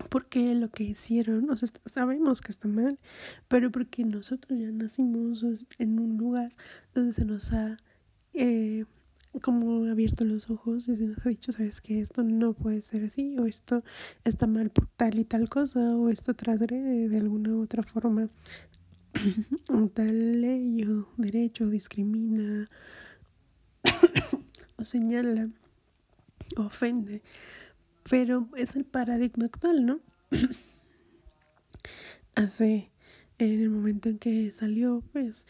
[0.10, 3.00] porque lo que hicieron, o sea, sabemos que está mal,
[3.48, 5.46] pero porque nosotros ya nacimos
[5.78, 6.56] en un lugar
[6.94, 7.78] donde se nos ha
[8.34, 8.86] eh,
[9.42, 13.06] como abierto los ojos y se nos ha dicho, sabes que esto no puede ser
[13.06, 13.84] así, o esto
[14.24, 18.30] está mal por tal y tal cosa, o esto transgrede de alguna u otra forma
[19.94, 22.70] tal ley o derecho, discrimina
[24.78, 25.50] o señala,
[26.58, 27.22] ofende,
[28.10, 30.00] pero es el paradigma actual, ¿no?
[32.36, 32.92] Hace,
[33.38, 35.46] en el momento en que salió, pues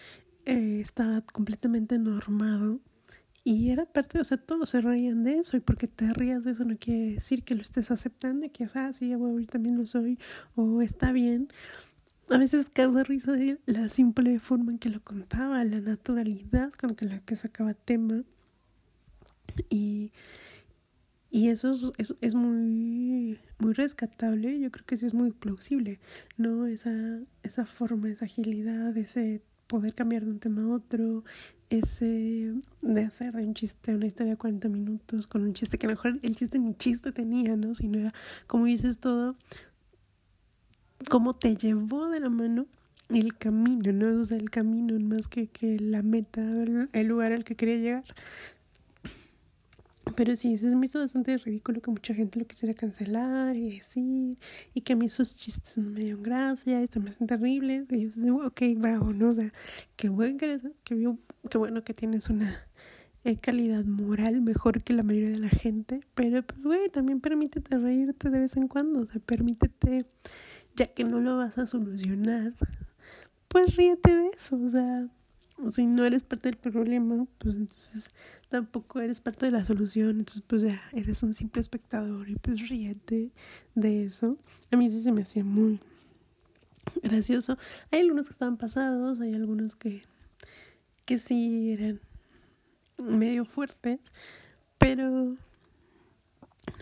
[0.45, 2.81] eh, estaba completamente normado
[3.45, 6.51] y era parte, o sea, todos se reían de eso y porque te rías de
[6.51, 9.85] eso no quiere decir que lo estés aceptando, que es así, ah, sí, también lo
[9.85, 10.17] soy
[10.55, 11.49] o está bien.
[12.29, 16.95] A veces causa risa de la simple forma en que lo contaba, la naturalidad con
[17.01, 18.23] la que sacaba tema
[19.69, 20.11] y,
[21.29, 25.99] y eso es, es, muy, muy rescatable, yo creo que sí es muy plausible,
[26.37, 26.65] ¿no?
[26.65, 31.23] Esa, esa forma, esa agilidad, ese poder cambiar de un tema a otro,
[31.69, 35.87] ese de hacer de un chiste una historia de 40 minutos con un chiste que
[35.87, 37.73] mejor el chiste ni chiste tenía, ¿no?
[37.73, 38.13] Sino era,
[38.45, 39.35] como dices todo,
[41.09, 42.67] cómo te llevó de la mano
[43.09, 44.21] el camino, ¿no?
[44.21, 46.41] O sea, el camino más que, que la meta,
[46.93, 48.03] el lugar al que quería llegar.
[50.15, 54.37] Pero sí, se me hizo bastante ridículo que mucha gente lo quisiera cancelar y decir,
[54.73, 57.85] y que a mí esos chistes no me dieron gracia, y me hacen terribles.
[57.91, 59.29] Y yo ok, bravo, ¿no?
[59.29, 59.51] O sea,
[59.95, 60.57] qué bueno que,
[61.49, 62.67] qué bueno que tienes una
[63.25, 67.77] eh, calidad moral mejor que la mayoría de la gente, pero pues, güey, también permítete
[67.77, 70.05] reírte de vez en cuando, o sea, permítete,
[70.75, 72.53] ya que no lo vas a solucionar,
[73.47, 75.07] pues ríete de eso, o sea
[75.71, 78.11] si no eres parte del problema, pues entonces
[78.49, 82.67] tampoco eres parte de la solución, entonces pues ya eres un simple espectador y pues
[82.69, 83.31] ríete
[83.75, 84.37] de eso.
[84.71, 85.79] A mí sí se me hacía muy
[87.01, 87.57] gracioso.
[87.91, 90.03] Hay algunos que estaban pasados, hay algunos que,
[91.05, 92.01] que sí eran
[92.97, 93.99] medio fuertes,
[94.77, 95.37] pero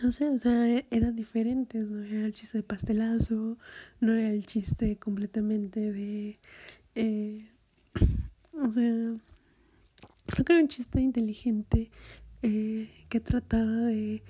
[0.00, 3.58] no sé, o sea, eran diferentes, no era el chiste de pastelazo,
[4.00, 6.38] no era el chiste completamente de...
[6.94, 7.48] Eh,
[8.54, 9.16] o sea,
[10.26, 11.90] creo que era un chiste inteligente
[12.42, 14.22] eh, que trataba de,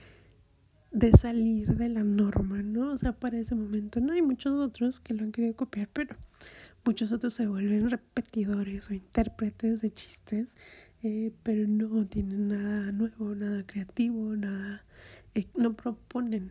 [0.90, 2.92] de salir de la norma, ¿no?
[2.92, 4.12] O sea, para ese momento, ¿no?
[4.12, 6.16] Hay muchos otros que lo han querido copiar, pero
[6.84, 10.48] muchos otros se vuelven repetidores o intérpretes de chistes,
[11.02, 14.84] eh, pero no tienen nada nuevo, nada creativo, nada,
[15.54, 16.50] no proponen.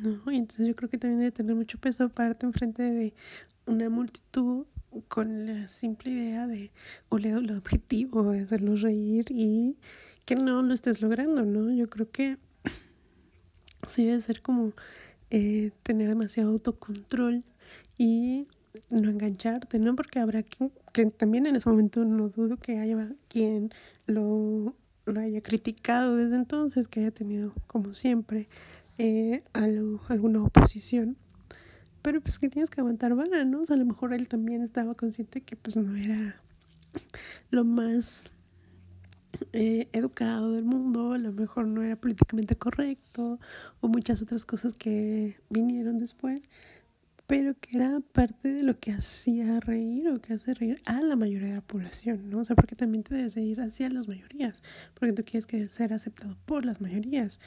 [0.00, 0.30] ¿no?
[0.30, 3.14] Y entonces yo creo que también debe tener mucho peso pararte enfrente de
[3.66, 4.66] una multitud
[5.08, 6.70] con la simple idea de,
[7.08, 9.76] o el objetivo de hacerlos reír y
[10.24, 11.72] que no lo estés logrando, ¿no?
[11.72, 12.38] Yo creo que
[13.88, 14.72] sí debe ser como
[15.30, 17.42] eh, tener demasiado autocontrol
[17.98, 18.46] y
[18.90, 19.96] no engancharte, ¿no?
[19.96, 23.72] Porque habrá quien, que también en ese momento no dudo que haya quien
[24.06, 24.74] lo,
[25.06, 28.48] lo haya criticado desde entonces, que haya tenido, como siempre,
[28.98, 31.16] eh, algo, alguna oposición
[32.04, 33.62] pero pues que tienes que aguantar vara, ¿no?
[33.66, 36.38] A lo mejor él también estaba consciente que pues no era
[37.50, 38.26] lo más
[39.54, 43.40] eh, educado del mundo, a lo mejor no era políticamente correcto
[43.80, 46.50] o muchas otras cosas que vinieron después,
[47.26, 51.16] pero que era parte de lo que hacía reír o que hace reír a la
[51.16, 52.40] mayoría de la población, ¿no?
[52.40, 54.62] O sea, porque también te debes ir hacia las mayorías,
[54.94, 57.40] porque tú quieres ser aceptado por las mayorías,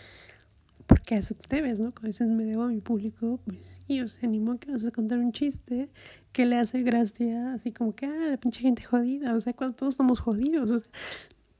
[0.88, 1.92] porque eso te debes, ¿no?
[1.92, 4.92] Cuando dices me debo a mi público, pues sí, os animo a que vas a
[4.92, 5.90] contar un chiste
[6.32, 9.76] que le hace gracia, así como que, ah, la pinche gente jodida, o sea, cuando
[9.76, 10.90] todos estamos jodidos, o sea,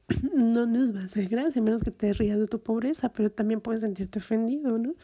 [0.34, 3.60] no nos va a hacer gracia, menos que te rías de tu pobreza, pero también
[3.60, 4.94] puedes sentirte ofendido, ¿no?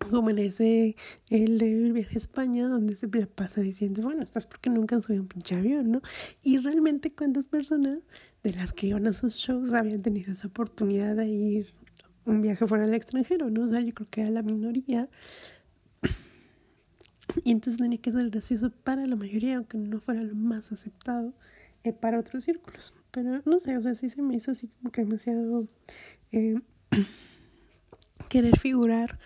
[0.10, 0.96] Como en ese,
[1.28, 5.22] el del viaje a España, donde se pasa diciendo, bueno, estás porque nunca han subido
[5.22, 6.02] un pinche avión, ¿no?
[6.42, 7.98] Y realmente cuántas personas
[8.42, 11.74] de las que iban a sus shows habían tenido esa oportunidad de ir
[12.24, 13.62] un viaje fuera del extranjero, ¿no?
[13.62, 15.08] O sea, yo creo que era la minoría.
[17.44, 21.32] Y entonces tenía que ser gracioso para la mayoría, aunque no fuera lo más aceptado
[21.84, 22.92] eh, para otros círculos.
[23.12, 25.68] Pero no sé, o sea, sí se me hizo así como que demasiado
[26.32, 26.56] eh,
[28.28, 29.18] querer figurar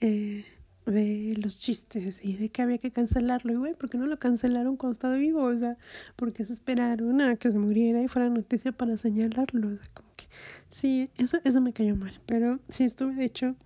[0.00, 0.44] eh,
[0.86, 3.52] de los chistes y de que había que cancelarlo.
[3.52, 5.42] Y güey, ¿por qué no lo cancelaron cuando estaba vivo?
[5.42, 5.76] O sea,
[6.16, 9.68] porque se esperaron a que se muriera y fuera noticia para señalarlo.
[9.68, 10.26] O sea, como que
[10.70, 12.20] sí, eso, eso me cayó mal.
[12.26, 13.56] Pero sí estuve, de hecho,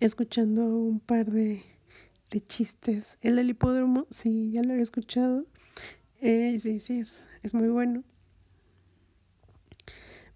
[0.00, 1.62] escuchando un par de,
[2.30, 3.18] de chistes.
[3.20, 5.46] El del hipódromo, sí, ya lo había escuchado.
[6.20, 8.02] Eh, sí, sí, es, es muy bueno.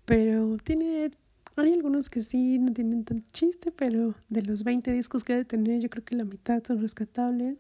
[0.05, 1.11] Pero tiene.
[1.57, 5.37] Hay algunos que sí no tienen tanto chiste, pero de los 20 discos que ha
[5.37, 7.59] de tener, yo creo que la mitad son rescatables.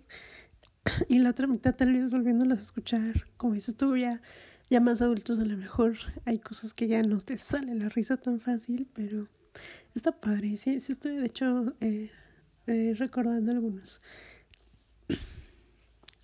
[1.09, 4.21] Y la otra mitad, tal vez volviéndolos a escuchar, como dices tú, ya,
[4.81, 8.41] más adultos, a lo mejor hay cosas que ya no te sale la risa tan
[8.41, 9.29] fácil, pero
[9.95, 10.57] está padre.
[10.57, 12.11] Sí, sí estoy, de hecho, eh,
[12.67, 14.01] eh, recordando algunos.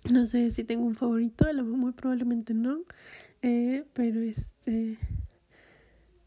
[0.09, 2.79] No sé si tengo un favorito, muy probablemente no,
[3.41, 4.97] eh, pero este,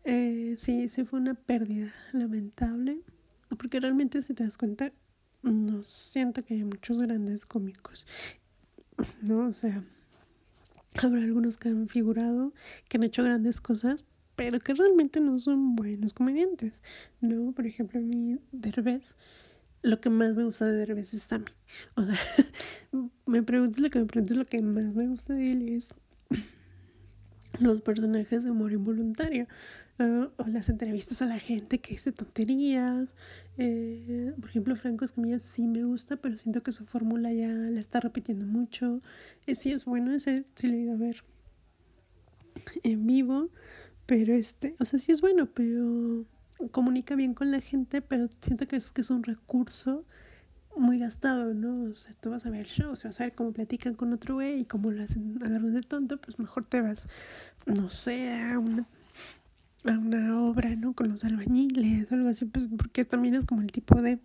[0.04, 3.00] eh, sí, sí fue una pérdida lamentable,
[3.58, 4.92] porque realmente si te das cuenta,
[5.42, 8.06] no siento que hay muchos grandes cómicos,
[9.22, 9.48] ¿no?
[9.48, 9.82] O sea,
[10.94, 12.52] habrá algunos que han figurado,
[12.88, 14.04] que han hecho grandes cosas,
[14.36, 16.82] pero que realmente no son buenos comediantes,
[17.20, 17.52] ¿no?
[17.52, 19.16] Por ejemplo, a mí, Derbez,
[19.82, 21.52] lo que más me gusta de Derbez es Sammy.
[21.96, 22.16] O sea,
[23.26, 25.94] me preguntas lo que me preguntas, lo que más me gusta de él es
[27.60, 29.46] los personajes de humor involuntario
[29.98, 33.14] ah, o las entrevistas a la gente que dice tonterías.
[33.58, 37.80] Eh, por ejemplo, Franco Escamilla sí me gusta, pero siento que su fórmula ya la
[37.80, 39.00] está repitiendo mucho.
[39.46, 41.24] Eh, sí es bueno, ese sí lo he ido a ver
[42.82, 43.50] en vivo,
[44.06, 46.26] pero este, o sea, sí es bueno, pero
[46.70, 50.04] comunica bien con la gente, pero siento que es que es un recurso
[50.76, 51.90] muy gastado, ¿no?
[51.90, 53.94] O sea, tú vas a ver el show, o sea, vas a ver cómo platican
[53.94, 57.08] con otro güey y cómo lo hacen agarran de tonto, pues mejor te vas,
[57.66, 58.86] no sé, una,
[59.84, 60.94] a una obra, ¿no?
[60.94, 64.18] Con los albañiles o algo así, pues porque también es como el tipo de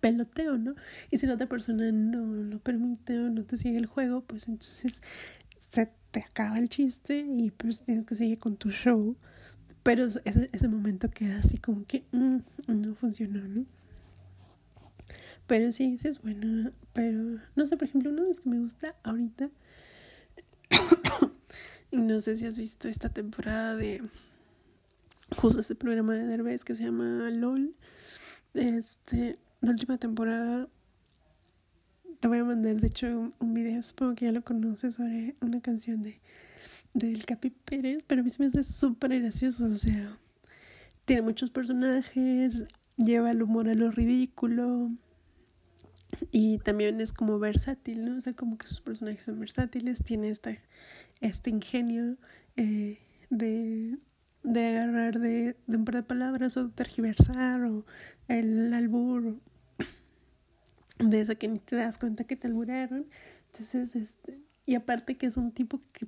[0.00, 0.74] peloteo, ¿no?
[1.10, 4.48] Y si la otra persona no lo permite o no te sigue el juego, pues
[4.48, 5.02] entonces
[5.58, 9.16] se te acaba el chiste y pues tienes que seguir con tu show
[9.86, 13.66] pero ese, ese momento queda así como que mm, no funcionó, ¿no?
[15.46, 16.72] Pero sí, sí es bueno.
[16.92, 19.48] Pero no sé, por ejemplo, uno de los que me gusta ahorita.
[21.92, 24.02] y no sé si has visto esta temporada de.
[25.34, 27.74] Justo este programa de Derbez que se llama LOL.
[28.54, 30.68] Este, la última temporada.
[32.20, 35.60] Te voy a mandar, de hecho, un, video, supongo que ya lo conoces, sobre una
[35.60, 36.20] canción de
[36.94, 40.18] del Capi Pérez, pero a mí se me hace súper gracioso, o sea,
[41.04, 42.64] tiene muchos personajes,
[42.96, 44.90] lleva el humor a lo ridículo
[46.32, 48.16] y también es como versátil, ¿no?
[48.16, 50.56] O sea, como que sus personajes son versátiles, tiene esta,
[51.20, 52.16] este ingenio
[52.56, 52.98] eh,
[53.28, 53.98] de,
[54.46, 57.84] de agarrar de, de, un par de palabras o tergiversar o
[58.28, 59.40] el albur
[60.98, 63.06] de esa que ni te das cuenta que te alburaron.
[63.48, 66.06] Entonces, este, y aparte que es un tipo que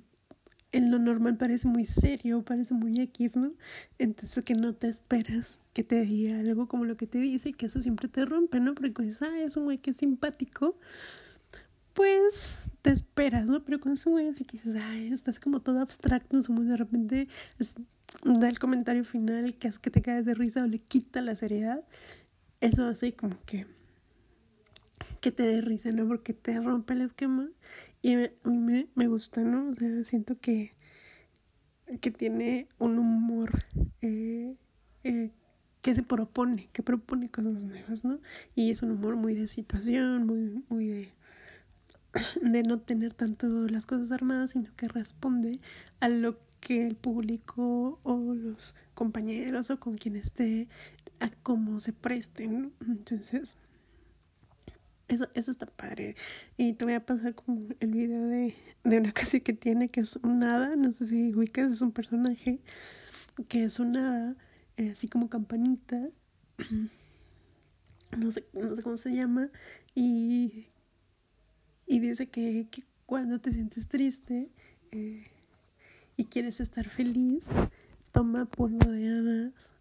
[0.71, 3.53] en lo normal parece muy serio, parece muy X, ¿no?
[3.97, 7.53] Entonces que no te esperas que te diga algo como lo que te dice y
[7.53, 8.73] que eso siempre te rompe, ¿no?
[8.73, 10.77] Porque dices, ah, es un güey que es simpático,
[11.93, 13.63] pues te esperas, ¿no?
[13.65, 16.77] Pero cuando es un güey así que dices, ay, estás como todo abstracto, somos de
[16.77, 17.27] repente
[18.23, 21.35] da el comentario final que hace que te caes de risa o le quita la
[21.35, 21.83] seriedad,
[22.61, 23.65] eso hace como que
[25.21, 26.07] que te dé risa, ¿no?
[26.07, 27.49] Porque te rompe el esquema
[28.01, 29.73] y a mí me, me gusta, ¿no?
[30.03, 30.73] Siento que,
[32.01, 33.63] que tiene un humor
[34.01, 34.55] eh,
[35.03, 35.31] eh,
[35.81, 38.19] que se propone, que propone cosas nuevas, ¿no?
[38.55, 41.13] Y es un humor muy de situación, muy, muy de,
[42.41, 45.59] de no tener tanto las cosas armadas, sino que responde
[45.99, 50.67] a lo que el público o los compañeros o con quien esté,
[51.19, 52.73] a cómo se presten.
[52.87, 53.55] Entonces,
[55.07, 56.15] eso, eso está padre.
[56.57, 60.01] Y te voy a pasar como el video de, de una cosa que tiene, que
[60.01, 62.59] es un hada, no sé si ubicas, es un personaje
[63.47, 64.35] que es una
[64.79, 66.09] eh, así como campanita,
[68.17, 69.49] no sé, no sé cómo se llama,
[69.93, 70.67] y,
[71.85, 74.49] y dice que, que cuando te sientes triste
[74.91, 75.27] eh,
[76.19, 77.45] y quieres estar feliz,
[78.11, 79.73] toma polvo de hadas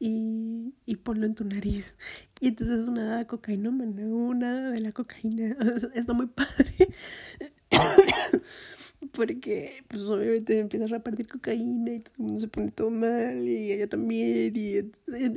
[0.00, 1.94] y, y ponlo en tu nariz.
[2.40, 5.56] Y entonces es una hada cocainómana, una de la cocaína.
[5.94, 6.88] Está muy padre.
[9.12, 13.46] Porque, pues obviamente empieza a repartir cocaína y todo el mundo se pone todo mal
[13.46, 14.52] y ella también.
[14.56, 14.78] Y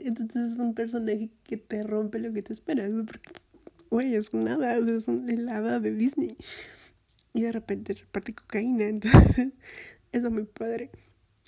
[0.07, 2.89] entonces es un personaje que te rompe lo que te esperas.
[3.05, 3.29] Porque,
[3.91, 6.35] güey, es una hada, es un helada de Disney.
[7.35, 8.85] Y de repente reparte cocaína.
[8.87, 9.49] Entonces,
[10.11, 10.91] está muy padre.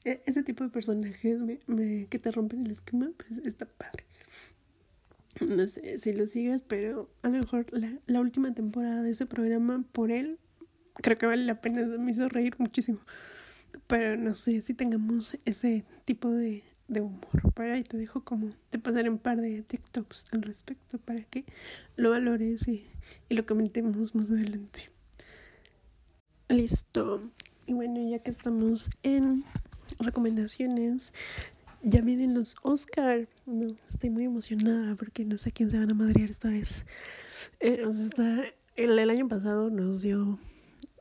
[0.05, 4.05] E, ese tipo de personajes me, me, que te rompen el esquema, pues está padre.
[5.41, 9.25] No sé si lo sigues, pero a lo mejor la, la última temporada de ese
[9.25, 10.39] programa, por él,
[10.95, 12.99] creo que vale la pena, me hizo reír muchísimo.
[13.87, 17.53] Pero no sé si tengamos ese tipo de, de humor.
[17.55, 21.45] Pero ahí te dejo como te pasaré un par de TikToks al respecto para que
[21.95, 22.87] lo valores y,
[23.29, 24.89] y lo comentemos más adelante.
[26.49, 27.31] Listo.
[27.69, 29.43] Y bueno, ya que estamos en
[29.99, 31.13] recomendaciones.
[31.83, 33.29] Ya vienen los Oscar.
[33.45, 36.83] No, estoy muy emocionada porque no sé quién se van a madrear esta vez.
[37.59, 38.43] Eh, o sea, está,
[38.75, 40.39] el, el, año pasado nos dio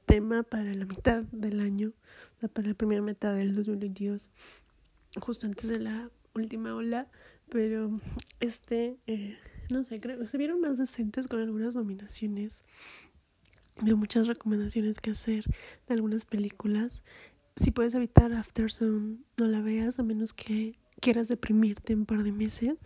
[0.05, 1.95] tema para la mitad del año,
[2.37, 4.31] o sea, para la primera mitad del 2022,
[5.23, 7.09] justo antes de la última ola.
[7.49, 7.99] Pero
[8.41, 9.39] este, eh,
[9.71, 12.62] no sé, creo se vieron más decentes con algunas nominaciones.
[13.83, 15.45] Dio muchas recomendaciones que hacer
[15.87, 17.03] de algunas películas
[17.61, 22.33] si puedes evitar Aftersun, no la veas a menos que quieras deprimirte un par de
[22.33, 22.76] meses.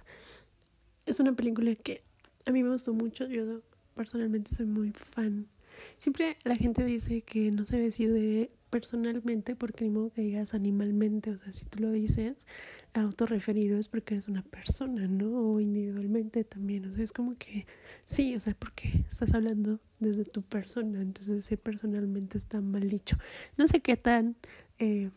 [1.05, 2.03] Es una película que
[2.47, 3.27] a mí me gustó mucho.
[3.27, 3.61] Yo
[3.95, 5.47] personalmente soy muy fan.
[5.99, 10.23] Siempre la gente dice que no se debe decir de personalmente porque ni modo que
[10.23, 11.31] digas animalmente.
[11.31, 12.47] O sea, si tú lo dices
[12.95, 15.55] autorreferido es porque eres una persona, ¿no?
[15.55, 16.87] O individualmente también.
[16.87, 17.67] O sea, es como que
[18.07, 21.01] sí, o sea, porque estás hablando desde tu persona.
[21.01, 23.17] Entonces, decir personalmente está mal dicho.
[23.57, 24.37] No sé qué tan
[24.79, 25.11] eh,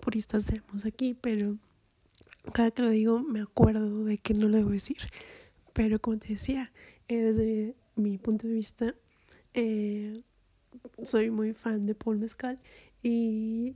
[0.00, 1.58] puristas seamos aquí, pero
[2.52, 4.98] cada que lo digo me acuerdo de que no lo debo decir.
[5.72, 6.72] Pero como te decía,
[7.08, 8.94] eh, desde mi punto de vista,
[9.54, 10.22] eh,
[11.02, 12.58] soy muy fan de Paul Mescal
[13.02, 13.74] y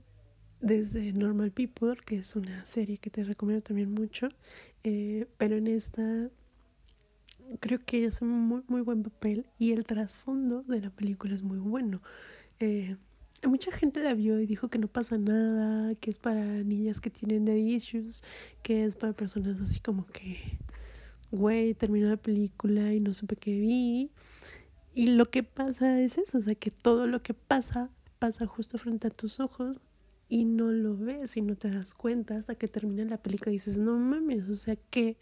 [0.61, 4.29] desde Normal People, que es una serie que te recomiendo también mucho,
[4.83, 6.29] eh, pero en esta
[7.59, 11.57] creo que un muy, muy buen papel y el trasfondo de la película es muy
[11.57, 12.01] bueno.
[12.59, 12.95] Eh,
[13.47, 17.09] mucha gente la vio y dijo que no pasa nada, que es para niñas que
[17.09, 18.23] tienen daddy issues,
[18.61, 20.59] que es para personas así como que,
[21.31, 24.11] güey, terminó la película y no supe qué vi.
[24.93, 27.89] Y lo que pasa es eso, o sea, que todo lo que pasa
[28.19, 29.79] pasa justo frente a tus ojos
[30.31, 33.55] y no lo ves y no te das cuenta hasta que termina la película y
[33.55, 35.17] dices, no mames, o sea, que...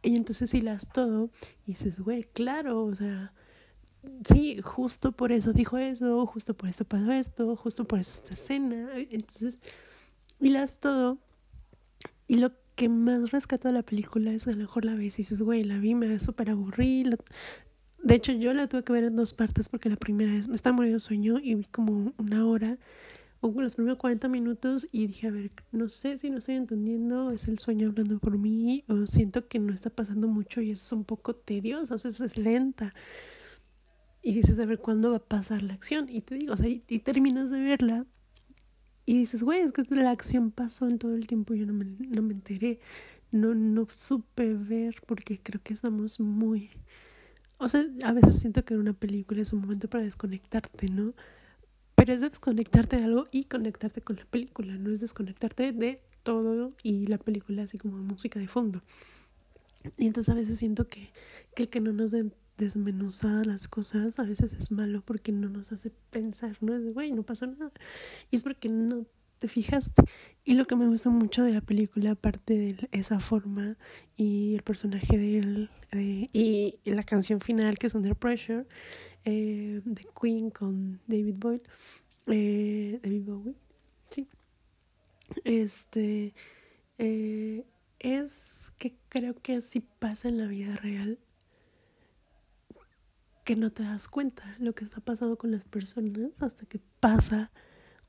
[0.00, 1.30] Y entonces hilas todo
[1.66, 3.32] y dices, güey, claro, o sea,
[4.24, 8.34] sí, justo por eso dijo eso, justo por eso pasó esto, justo por eso esta
[8.34, 8.90] escena.
[9.10, 9.58] Entonces,
[10.38, 11.18] hilas todo.
[12.28, 15.14] Y lo que más rescata de la película es que a lo mejor la ves
[15.14, 17.02] y dices, güey, la vi, me súper aburrí.
[18.04, 20.54] De hecho, yo la tuve que ver en dos partes porque la primera vez me
[20.54, 22.78] estaba muriendo sueño y vi como una hora
[23.46, 27.30] o los primeros 40 minutos y dije, a ver, no sé si no estoy entendiendo,
[27.30, 30.92] es el sueño hablando por mí o siento que no está pasando mucho y es
[30.92, 32.94] un poco tedioso, o sea, es lenta
[34.22, 36.08] y dices, a ver, ¿cuándo va a pasar la acción?
[36.08, 38.06] Y te digo, o sea, y, terminas de verla
[39.04, 41.84] y dices, güey, es que la acción pasó en todo el tiempo, yo no me,
[41.84, 42.80] no me enteré,
[43.30, 46.70] no, no supe ver porque creo que estamos muy...
[47.58, 51.12] O sea, a veces siento que una película es un momento para desconectarte, ¿no?
[51.94, 56.72] Pero es desconectarte de algo y conectarte con la película, no es desconectarte de todo
[56.82, 58.82] y la película así como música de fondo.
[59.98, 61.10] Y entonces a veces siento que,
[61.54, 65.48] que el que no nos den desmenuzar las cosas a veces es malo porque no
[65.48, 66.74] nos hace pensar, ¿no?
[66.74, 67.72] Es de, güey, no pasó nada.
[68.30, 69.06] Y es porque no
[69.38, 70.02] te fijaste.
[70.44, 73.76] Y lo que me gusta mucho de la película, aparte de esa forma
[74.16, 75.70] y el personaje de él
[76.32, 78.66] y, la canción final que es Under Pressure,
[79.24, 81.62] eh, de Queen con David Boyle,
[82.26, 83.54] eh, David Bowie,
[84.10, 84.28] sí.
[85.44, 86.34] Este,
[86.98, 87.64] eh,
[87.98, 91.18] es que creo que así pasa en la vida real
[93.44, 97.50] que no te das cuenta lo que está pasando con las personas hasta que pasa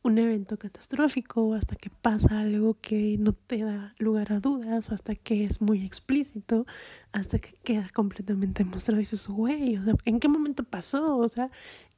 [0.05, 4.93] un evento catastrófico, hasta que pasa algo que no te da lugar a dudas, o
[4.93, 6.67] hasta que es muy explícito,
[7.11, 11.17] hasta que queda completamente demostrado y dices, güey, ¿en qué momento pasó?
[11.17, 11.49] O sea,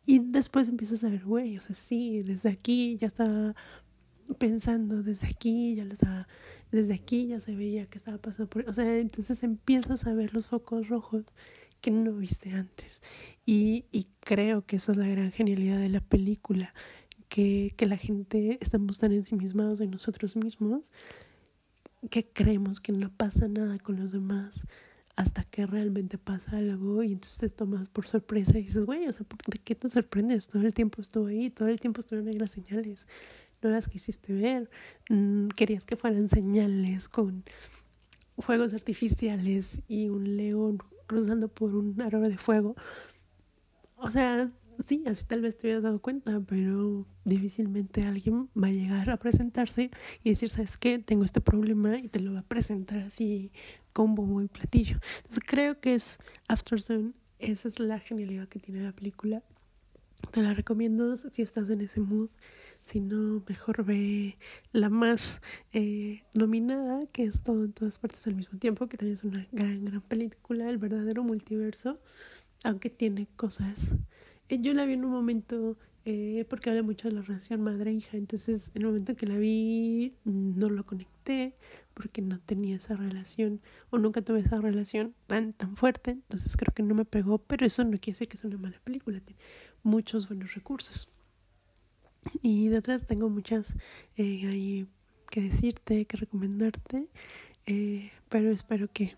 [0.06, 3.56] y después empiezas a ver, güey, o sí, desde aquí ya estaba
[4.38, 6.30] pensando, desde aquí ya lo estaba,
[6.72, 10.34] desde aquí ya se veía que estaba pasando por, o sea, entonces empiezas a ver
[10.34, 11.26] los focos rojos
[11.82, 13.02] que no viste antes.
[13.46, 16.74] Y, y creo que esa es la gran genialidad de la película
[17.30, 20.90] que, que la gente estamos tan ensimismados en nosotros mismos
[22.10, 24.66] que creemos que no pasa nada con los demás
[25.16, 29.12] hasta que realmente pasa algo y entonces te tomas por sorpresa y dices, güey, o
[29.12, 30.48] sea, ¿de qué te sorprendes?
[30.48, 33.08] Todo el tiempo estuvo ahí, todo el tiempo estuvieron ahí las señales,
[33.64, 34.70] no las quisiste ver,
[35.10, 37.44] mm, querías que fueran señales con
[38.38, 42.76] fuegos artificiales y un león cruzando por un árbol de fuego.
[43.96, 44.52] O sea,
[44.86, 49.18] sí, así tal vez te hubieras dado cuenta, pero difícilmente alguien va a llegar a
[49.18, 49.92] presentarse
[50.24, 51.00] y decir, ¿sabes qué?
[51.00, 53.52] Tengo este problema y te lo va a presentar así
[53.94, 55.00] con bombo y platillo.
[55.18, 59.44] Entonces creo que es After Sun, esa es la genialidad que tiene la película.
[60.32, 62.30] Te la recomiendo si estás en ese mood.
[62.84, 64.38] Si no, mejor ve
[64.72, 65.42] la más
[65.74, 69.46] eh, nominada, que es todo en todas partes al mismo tiempo, que también es una
[69.52, 72.00] gran, gran película, el verdadero multiverso,
[72.64, 73.94] aunque tiene cosas
[74.50, 78.72] yo la vi en un momento, eh, porque habla mucho de la relación madre-hija, entonces
[78.76, 81.56] en el momento que la vi no lo conecté
[81.94, 86.74] porque no tenía esa relación o nunca tuve esa relación tan, tan fuerte, entonces creo
[86.74, 89.42] que no me pegó, pero eso no quiere decir que es una mala película, tiene
[89.84, 91.14] muchos buenos recursos.
[92.42, 93.74] Y detrás tengo muchas
[94.16, 94.88] eh, ahí
[95.30, 97.08] que decirte, que recomendarte,
[97.66, 99.16] eh, pero espero que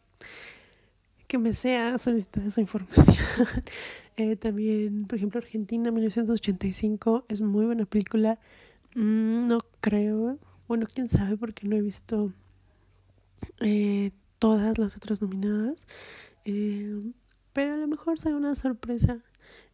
[1.29, 3.15] que me sea solicitada esa información.
[4.19, 8.37] eh, también, por ejemplo, Argentina 1985 es muy buena película.
[8.93, 12.33] Mm, no creo, bueno, quién sabe porque no he visto
[13.61, 15.87] eh, todas las otras nominadas.
[16.43, 17.01] Eh,
[17.53, 19.23] pero a lo mejor sea una sorpresa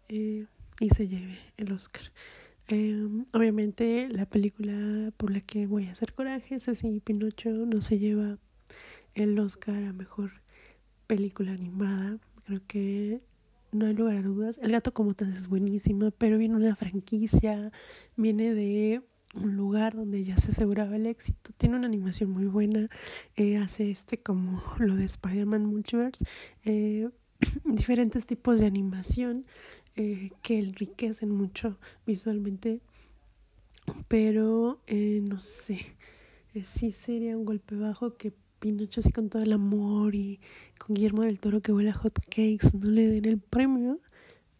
[0.07, 0.45] y
[0.91, 2.11] se lleve el Oscar.
[3.33, 7.97] obviamente la película por la que voy a hacer coraje es así, Pinocho no se
[7.97, 8.37] lleva
[9.15, 10.33] el Oscar a mejor
[11.07, 12.19] película animada.
[12.45, 13.21] Creo que
[13.75, 14.59] no hay lugar a dudas.
[14.61, 17.71] El gato como tal es buenísima, pero viene una franquicia,
[18.15, 19.01] viene de
[19.35, 21.51] un lugar donde ya se aseguraba el éxito.
[21.57, 22.89] Tiene una animación muy buena.
[23.35, 26.25] Eh, hace este como lo de Spider-Man Multiverse.
[26.63, 27.09] Eh,
[27.65, 29.45] diferentes tipos de animación
[29.95, 32.81] eh, que enriquecen mucho visualmente.
[34.07, 35.79] Pero no sé.
[36.63, 40.39] sí sería un golpe bajo que Pinocho así con todo el amor y
[40.85, 43.99] con Guillermo del Toro que vuela hot cakes no le den el premio,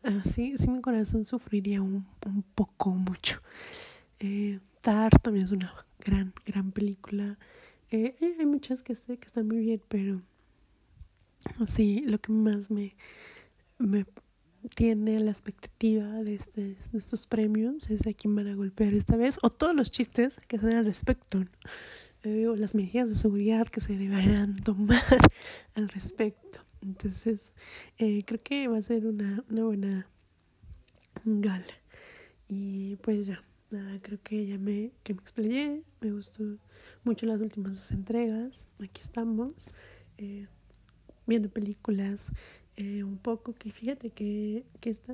[0.02, 3.42] así sí mi corazón sufriría un, un poco mucho.
[4.20, 5.74] Eh, Tar también es una
[6.04, 7.38] gran, gran película.
[7.92, 10.22] Eh, hay muchas que sé que están muy bien, pero
[11.68, 12.96] sí, lo que más me,
[13.78, 14.06] me
[14.76, 19.16] tiene la expectativa de, este, de estos premios es a quién van a golpear esta
[19.16, 21.46] vez, o todos los chistes que salen al respecto.
[22.26, 25.02] O las medidas de seguridad que se deberán tomar
[25.76, 26.60] al respecto.
[26.82, 27.54] Entonces,
[27.98, 30.08] eh, creo que va a ser una, una buena
[31.24, 31.66] gala.
[32.48, 35.84] Y pues ya, nada, creo que ya me, que me explayé.
[36.02, 36.44] Me gustó
[37.04, 38.68] mucho las últimas dos entregas.
[38.80, 39.54] Aquí estamos,
[40.18, 40.48] eh,
[41.28, 42.28] viendo películas
[42.76, 45.14] eh, un poco que fíjate que, que esta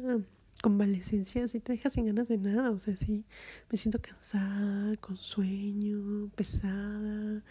[0.61, 3.25] convalescencia sí te deja sin ganas de nada, o sea, sí
[3.69, 7.43] me siento cansada, con sueño, pesada.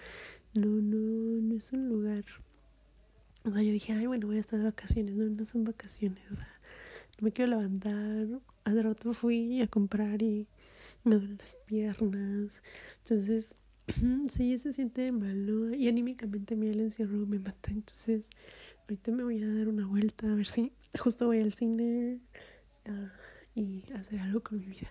[0.54, 2.24] No, no, no es un lugar.
[3.44, 5.14] O sea, yo dije, ay, bueno, voy a estar de vacaciones.
[5.14, 6.22] No, no son vacaciones.
[6.30, 6.48] O sea,
[7.18, 8.40] no me quiero levantar.
[8.64, 10.46] Hace rato fui a comprar y
[11.04, 12.62] me duelen las piernas.
[13.04, 13.56] Entonces,
[14.28, 15.74] sí, se siente malo.
[15.74, 17.70] Y anímicamente mí el encierro me mata.
[17.70, 18.28] Entonces,
[18.82, 22.18] ahorita me voy a dar una vuelta a ver si justo voy al cine
[23.55, 24.89] y hacer algo con mi vida.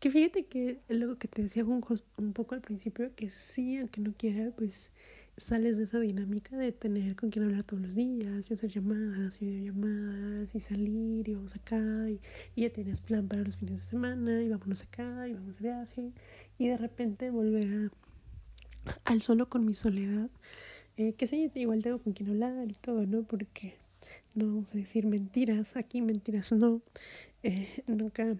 [0.00, 1.84] Que fíjate que lo que te decía un,
[2.18, 4.90] un poco al principio, que sí, aunque no quiera, pues
[5.36, 9.42] sales de esa dinámica de tener con quien hablar todos los días y hacer llamadas
[9.42, 12.20] y videollamadas y salir y vamos acá y,
[12.54, 15.68] y, ya tienes plan para los fines de semana y vámonos acá y vamos de
[15.68, 16.12] viaje
[16.56, 17.90] y de repente volver
[18.86, 20.30] a, al solo con mi soledad
[20.96, 23.22] eh, que sí, igual tengo con quien hablar y todo, ¿no?
[23.22, 23.76] Porque
[24.34, 26.82] no vamos a decir mentiras, aquí mentiras no,
[27.42, 28.36] eh, nunca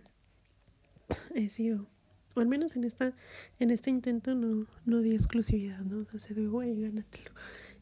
[1.35, 1.87] he sido,
[2.35, 3.14] o al menos en esta,
[3.59, 6.01] en este intento no, no di exclusividad, ¿no?
[6.01, 7.31] O sea, se de güey, gánatelo.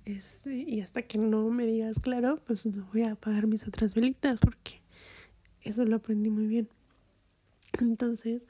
[0.05, 3.95] Este, y hasta que no me digas claro, pues no voy a apagar mis otras
[3.95, 4.83] velitas porque
[5.63, 6.69] eso lo aprendí muy bien.
[7.81, 8.43] Entonces,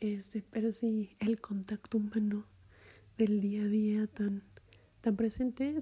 [0.00, 2.46] este, pero sí, el contacto humano
[3.18, 4.42] del día a día tan,
[5.02, 5.76] tan presente,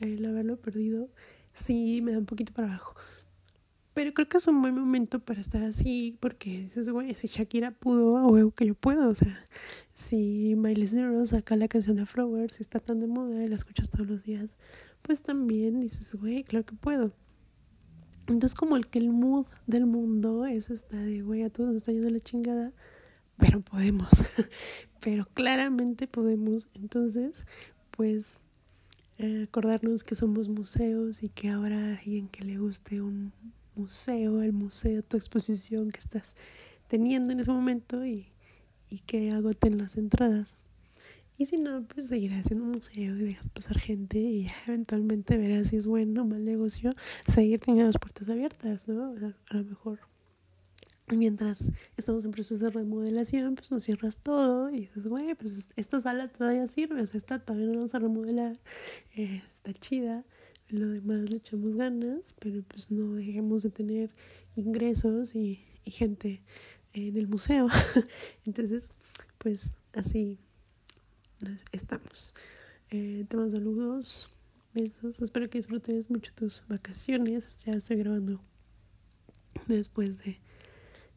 [0.00, 1.10] el haberlo perdido,
[1.56, 2.94] sí me da un poquito para abajo.
[3.94, 7.70] Pero creo que es un buen momento para estar así, porque dices, güey, si Shakira
[7.70, 9.08] pudo, a huevo que yo puedo.
[9.08, 9.48] O sea,
[9.94, 13.88] si Miley Cyrus saca la canción de Flowers, está tan de moda y la escuchas
[13.88, 14.56] todos los días,
[15.00, 17.12] pues también dices, güey, claro que puedo.
[18.26, 21.76] Entonces, como el que el mood del mundo es esta de, güey, a todos nos
[21.76, 22.72] está yendo la chingada,
[23.38, 24.10] pero podemos.
[25.00, 26.68] pero claramente podemos.
[26.74, 27.46] Entonces,
[27.92, 28.38] pues,
[29.18, 33.32] acordarnos que somos museos y que habrá alguien que le guste un
[33.74, 36.34] museo, el museo, tu exposición que estás
[36.88, 38.28] teniendo en ese momento y,
[38.90, 40.54] y que agoten las entradas.
[41.38, 45.68] Y si no, pues seguirás haciendo un museo y dejas pasar gente y eventualmente verás
[45.68, 46.92] si es bueno o mal negocio
[47.28, 49.14] seguir teniendo las puertas abiertas, ¿no?
[49.50, 49.98] a lo mejor
[51.08, 56.00] mientras estamos en proceso de remodelación, pues nos cierras todo y dices, güey, pues esta
[56.00, 58.56] sala todavía sirve, o sea, esta todavía no vamos a remodelar,
[59.14, 60.24] eh, está chida
[60.68, 64.10] lo demás le echamos ganas, pero pues no dejemos de tener
[64.56, 66.42] ingresos y, gente
[66.94, 67.68] en el museo.
[68.44, 68.90] Entonces,
[69.38, 70.36] pues así
[71.70, 72.34] estamos.
[72.90, 74.28] Eh, te mando saludos,
[74.74, 75.20] besos.
[75.22, 77.58] Espero que disfrutes mucho tus vacaciones.
[77.64, 78.40] Ya estoy grabando
[79.68, 80.40] después de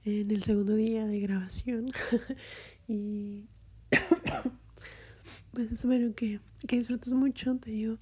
[0.06, 1.92] en el segundo día de grabación.
[2.88, 3.46] y
[5.54, 7.56] pues espero que, que disfrutes mucho.
[7.58, 7.98] Te digo,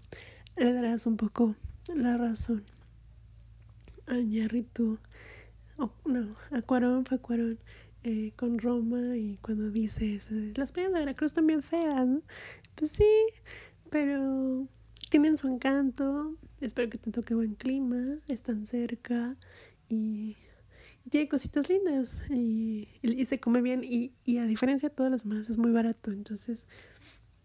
[0.56, 1.56] le darás un poco
[1.96, 2.64] la razón
[4.08, 4.98] a Ñarritu,
[5.78, 7.60] oh, no, a fue Cuarón,
[8.04, 12.08] eh, con Roma y cuando dices, las playas de Veracruz también feas,
[12.76, 13.10] pues sí,
[13.90, 14.68] pero
[15.10, 19.36] tienen su encanto, espero que te toque buen clima, están cerca
[19.90, 20.38] y,
[21.10, 25.24] tiene cositas lindas y, y, se come bien y, y a diferencia de todas las
[25.24, 26.68] demás es muy barato, entonces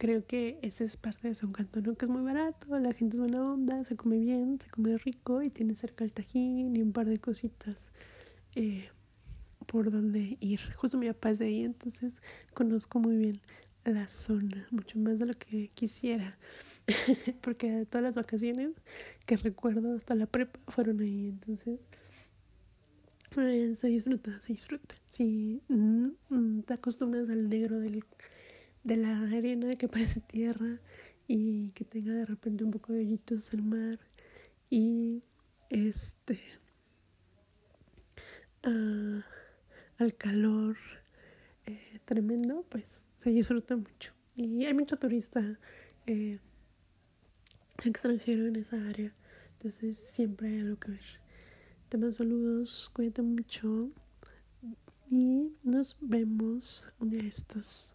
[0.03, 1.95] creo que ese es parte de su encanto, ¿no?
[1.95, 5.43] Que es muy barato, la gente es buena onda, se come bien, se come rico
[5.43, 7.93] y tiene cerca el tajín y un par de cositas
[8.57, 8.89] eh,
[9.67, 10.61] por donde ir.
[10.75, 12.21] Justo mi papá es de ahí, entonces
[12.53, 13.41] conozco muy bien
[13.85, 16.37] la zona, mucho más de lo que quisiera,
[17.41, 18.73] porque todas las vacaciones
[19.25, 21.79] que recuerdo hasta la prepa fueron ahí, entonces
[23.37, 24.95] eh, se disfruta, se disfruta.
[25.07, 28.05] Si mm, mm, te acostumbras al negro del
[28.85, 30.81] de la arena que parece tierra
[31.29, 33.99] y que tenga de repente un poco de hoyitos el mar.
[34.71, 35.23] Y
[35.71, 36.41] este
[38.67, 39.21] uh,
[39.99, 40.77] al calor
[41.67, 44.13] eh, tremendo pues se disfruta mucho.
[44.35, 45.59] Y hay mucho turista
[46.07, 46.39] eh,
[47.85, 49.13] extranjero en esa área.
[49.55, 51.22] Entonces siempre hay algo que ver
[51.93, 53.91] te mando saludos cuídate mucho
[55.11, 57.95] y nos vemos un día estos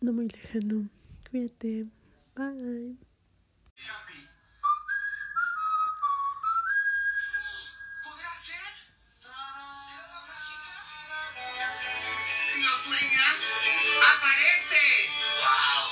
[0.00, 0.90] no muy lejano.
[1.30, 1.86] Cuídate.
[2.34, 2.96] Bye.
[12.50, 13.38] Si lo sueñas,
[14.12, 14.82] aparece.
[15.40, 15.84] ¡Wow!